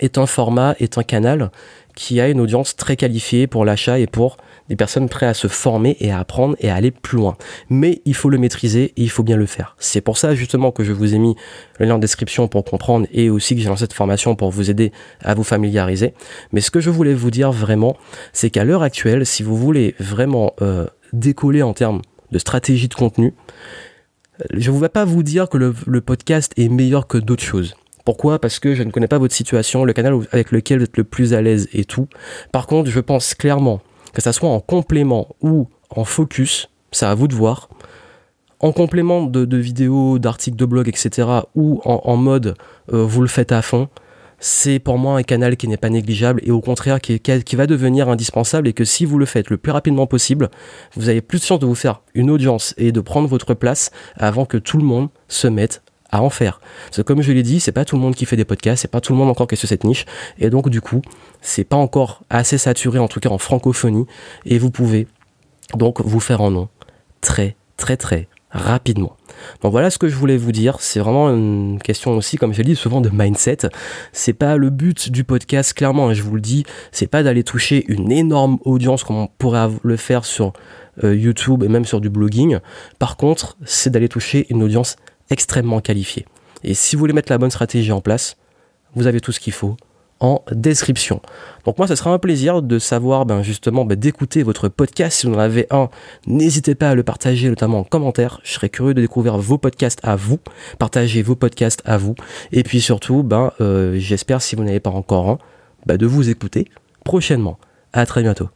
est 0.01 0.19
un 0.19 0.27
format, 0.27 0.75
est 0.81 0.99
un 0.99 1.03
canal 1.03 1.51
qui 1.95 2.21
a 2.21 2.29
une 2.29 2.41
audience 2.41 2.77
très 2.77 2.97
qualifiée 2.97 3.47
pour 3.47 3.65
l'achat 3.65 3.99
et 3.99 4.07
pour 4.07 4.37
des 4.69 4.77
personnes 4.77 5.09
prêtes 5.09 5.31
à 5.31 5.35
se 5.35 5.49
former 5.49 5.97
et 6.01 6.11
à 6.11 6.19
apprendre 6.19 6.57
et 6.59 6.71
à 6.71 6.75
aller 6.75 6.91
plus 6.91 7.19
loin. 7.19 7.37
Mais 7.69 8.03
il 8.05 8.15
faut 8.15 8.31
le 8.31 8.39
maîtriser 8.39 8.85
et 8.97 9.03
il 9.03 9.11
faut 9.11 9.23
bien 9.23 9.37
le 9.37 9.47
faire. 9.47 9.77
C'est 9.79 10.01
pour 10.01 10.19
ça 10.19 10.35
justement 10.35 10.73
que 10.73 10.85
je 10.85 10.93
vous 10.93 11.15
ai 11.15 11.19
mis 11.19 11.37
le 11.79 11.87
lien 11.87 11.95
en 11.95 11.99
description 11.99 12.49
pour 12.49 12.65
comprendre 12.65 13.07
et 13.13 13.31
aussi 13.31 13.55
que 13.55 13.61
j'ai 13.61 13.69
lancé 13.69 13.83
cette 13.85 13.93
formation 13.93 14.37
pour 14.37 14.51
vous 14.51 14.71
aider 14.71 14.93
à 15.21 15.35
vous 15.35 15.45
familiariser. 15.45 16.15
Mais 16.53 16.61
ce 16.61 16.71
que 16.71 16.81
je 16.81 16.91
voulais 16.91 17.15
vous 17.15 17.31
dire 17.31 17.53
vraiment, 17.53 17.97
c'est 18.33 18.51
qu'à 18.51 18.65
l'heure 18.65 18.83
actuelle, 18.83 19.27
si 19.27 19.43
vous 19.43 19.57
voulez 19.57 19.95
vraiment 19.99 20.55
euh, 20.63 20.87
décoller 21.13 21.63
en 21.63 21.75
termes 21.75 22.03
de 22.33 22.39
stratégie 22.39 22.89
de 22.89 22.95
contenu, 22.95 23.35
je 24.53 24.71
ne 24.71 24.79
vais 24.79 24.89
pas 24.89 25.05
vous 25.05 25.23
dire 25.23 25.49
que 25.49 25.59
le 25.59 26.01
podcast 26.01 26.53
est 26.57 26.69
meilleur 26.69 27.07
que 27.07 27.19
d'autres 27.19 27.45
choses. 27.45 27.77
Pourquoi? 28.05 28.39
Parce 28.39 28.59
que 28.59 28.75
je 28.75 28.83
ne 28.83 28.91
connais 28.91 29.09
pas 29.09 29.19
votre 29.19 29.35
situation, 29.35 29.85
le 29.85 29.95
canal 29.95 30.15
avec 30.33 30.53
lequel 30.53 30.79
vous 30.79 30.85
êtes 30.85 30.97
le 30.99 31.05
plus 31.05 31.33
à 31.33 31.41
l'aise 31.41 31.69
et 31.73 31.85
tout. 31.85 32.07
Par 32.53 32.67
contre, 32.67 32.91
je 32.91 33.01
pense 33.01 33.35
clairement 33.35 33.81
que 34.15 34.23
ça 34.23 34.33
soit 34.33 34.49
en 34.49 34.61
complément 34.61 35.35
ou 35.43 35.69
en 35.91 36.05
focus, 36.05 36.71
c'est 36.93 37.07
à 37.07 37.15
vous 37.15 37.29
de 37.29 37.35
voir. 37.35 37.69
En 38.61 38.73
complément 38.73 39.23
de, 39.23 39.57
vidéos, 39.57 40.19
d'articles 40.19 40.57
de 40.57 40.65
blog, 40.65 40.89
etc., 40.89 41.29
ou 41.55 41.83
en, 41.85 42.17
mode 42.17 42.55
euh, 42.93 43.05
vous 43.05 43.21
le 43.21 43.29
faites 43.29 43.53
à 43.53 43.61
fond, 43.61 43.89
c'est 44.39 44.79
pour 44.79 44.99
moi 44.99 45.19
un 45.19 45.23
canal 45.23 45.57
qui 45.57 45.69
n'est 45.69 45.77
pas 45.77 45.91
négligeable 45.91 46.41
et 46.45 46.51
au 46.51 46.61
contraire 46.61 47.01
qui, 47.01 47.21
qui, 47.21 47.57
va 47.57 47.67
devenir 47.67 48.09
indispensable 48.09 48.69
et 48.69 48.73
que 48.73 48.85
si 48.85 49.05
vous 49.05 49.19
le 49.19 49.27
faites 49.27 49.51
le 49.51 49.59
plus 49.59 49.73
rapidement 49.73 50.07
possible, 50.07 50.51
vous 50.97 51.09
avez 51.09 51.21
plus 51.21 51.41
de 51.41 51.45
chance 51.45 51.59
de 51.59 51.67
vous 51.67 51.75
faire 51.75 52.03
une 52.15 52.31
audience 52.31 52.75
et 52.77 52.93
de 52.93 53.01
prendre 53.01 53.29
votre 53.29 53.55
place 53.55 53.91
avant 54.17 54.45
que 54.45 54.57
tout 54.57 54.79
le 54.79 54.85
monde 54.85 55.09
se 55.29 55.47
mette 55.49 55.83
à 56.15 56.23
en 56.23 56.31
faire. 56.31 56.61
Parce 56.87 56.99
que 56.99 57.03
comme 57.03 57.23
je 57.23 57.33
l'ai 57.33 57.43
dit, 57.43 57.61
c'est 57.61 57.73
pas 57.73 57.85
tout 57.85 57.97
le 57.97 58.03
monde 58.03 58.15
qui 58.15 58.25
fait 58.25 58.37
des 58.37 58.45
podcasts, 58.45 58.83
c'est 58.83 58.91
pas 58.91 59.01
tout 59.01 59.13
le 59.13 59.19
monde 59.19 59.29
encore 59.29 59.49
qui 59.49 59.55
est 59.55 59.59
sur 59.59 59.69
cette 59.69 59.85
niche, 59.85 60.07
et 60.39 60.49
donc 60.49 60.69
du 60.69 60.81
coup, 60.81 61.03
c'est 61.43 61.65
pas 61.65 61.77
encore 61.77 62.23
assez 62.31 62.57
saturé, 62.57 62.99
en 62.99 63.09
tout 63.09 63.21
cas 63.21 63.31
en 63.31 63.39
francophonie, 63.39 64.07
et 64.47 64.59
vous 64.59 64.71
pouvez 64.71 65.09
donc 65.75 66.01
vous 66.01 66.21
faire 66.21 66.41
en 66.41 66.51
nom 66.51 66.69
très 67.21 67.57
très 67.77 67.97
très 67.97 68.29
rapidement. 68.51 69.17
Donc 69.63 69.73
voilà 69.73 69.91
ce 69.91 69.99
que 69.99 70.09
je 70.09 70.15
voulais 70.15 70.37
vous 70.37 70.53
dire. 70.53 70.77
C'est 70.79 71.01
vraiment 71.01 71.29
une 71.29 71.81
question 71.83 72.17
aussi, 72.17 72.37
comme 72.37 72.53
je 72.53 72.59
l'ai 72.59 72.65
dit, 72.65 72.77
souvent 72.77 73.01
de 73.01 73.11
mindset. 73.13 73.59
C'est 74.13 74.33
pas 74.33 74.57
le 74.57 74.71
but 74.71 75.11
du 75.11 75.25
podcast, 75.25 75.75
clairement, 75.75 76.13
et 76.13 76.15
je 76.15 76.23
vous 76.23 76.37
le 76.37 76.41
dis, 76.41 76.65
c'est 76.93 77.09
pas 77.09 77.25
d'aller 77.25 77.43
toucher 77.43 77.85
une 77.89 78.13
énorme 78.13 78.59
audience 78.65 79.03
comme 79.03 79.17
on 79.17 79.27
pourrait 79.27 79.69
le 79.83 79.97
faire 79.97 80.25
sur 80.25 80.53
euh, 81.03 81.17
YouTube 81.17 81.65
et 81.65 81.69
même 81.69 81.85
sur 81.85 82.01
du 82.01 82.09
blogging. 82.09 82.59
Par 83.01 83.17
contre, 83.17 83.57
c'est 83.65 83.91
d'aller 83.91 84.09
toucher 84.09 84.47
une 84.51 84.63
audience 84.63 84.95
extrêmement 85.35 85.81
qualifié. 85.81 86.25
Et 86.63 86.73
si 86.73 86.97
vous 86.97 87.01
voulez 87.01 87.13
mettre 87.13 87.31
la 87.31 87.39
bonne 87.39 87.51
stratégie 87.51 87.93
en 87.93 88.01
place, 88.01 88.37
vous 88.95 89.07
avez 89.07 89.21
tout 89.21 89.33
ce 89.33 89.41
qu'il 89.41 89.53
faut 89.53 89.77
en 90.21 90.43
description. 90.53 91.21
Donc 91.65 91.77
moi, 91.77 91.87
ce 91.87 91.97
sera 91.97 92.11
un 92.11 92.19
plaisir 92.19 92.63
de 92.63 92.79
savoir 92.79 93.27
ben, 93.27 93.43
justement 93.43 93.85
ben, 93.85 93.99
d'écouter 93.99 94.43
votre 94.43 94.69
podcast. 94.69 95.19
Si 95.19 95.27
vous 95.27 95.35
en 95.35 95.39
avez 95.39 95.67
un, 95.71 95.91
n'hésitez 96.27 96.75
pas 96.75 96.91
à 96.91 96.95
le 96.95 97.03
partager, 97.03 97.49
notamment 97.49 97.81
en 97.81 97.85
commentaire. 97.85 98.41
Je 98.45 98.53
serais 98.53 98.71
curieux 98.71 98.95
de 98.95 99.03
découvrir 99.03 99.37
vos 99.37 99.59
podcasts 99.59 100.01
à 100.03 100.17
vous. 100.17 100.39
Partagez 100.79 101.23
vos 101.23 101.35
podcasts 101.35 101.83
à 101.85 101.99
vous. 101.99 102.15
Et 102.53 102.63
puis 102.63 102.81
surtout, 102.81 103.23
ben, 103.23 103.53
euh, 103.61 103.97
j'espère, 103.99 104.41
si 104.41 104.57
vous 104.57 104.63
n'avez 104.63 104.81
pas 104.81 104.91
encore 104.91 105.29
un, 105.29 105.39
de 105.97 106.07
vous 106.07 106.31
écouter 106.31 106.69
prochainement. 107.05 107.59
À 107.93 108.07
très 108.07 108.23
bientôt. 108.23 108.49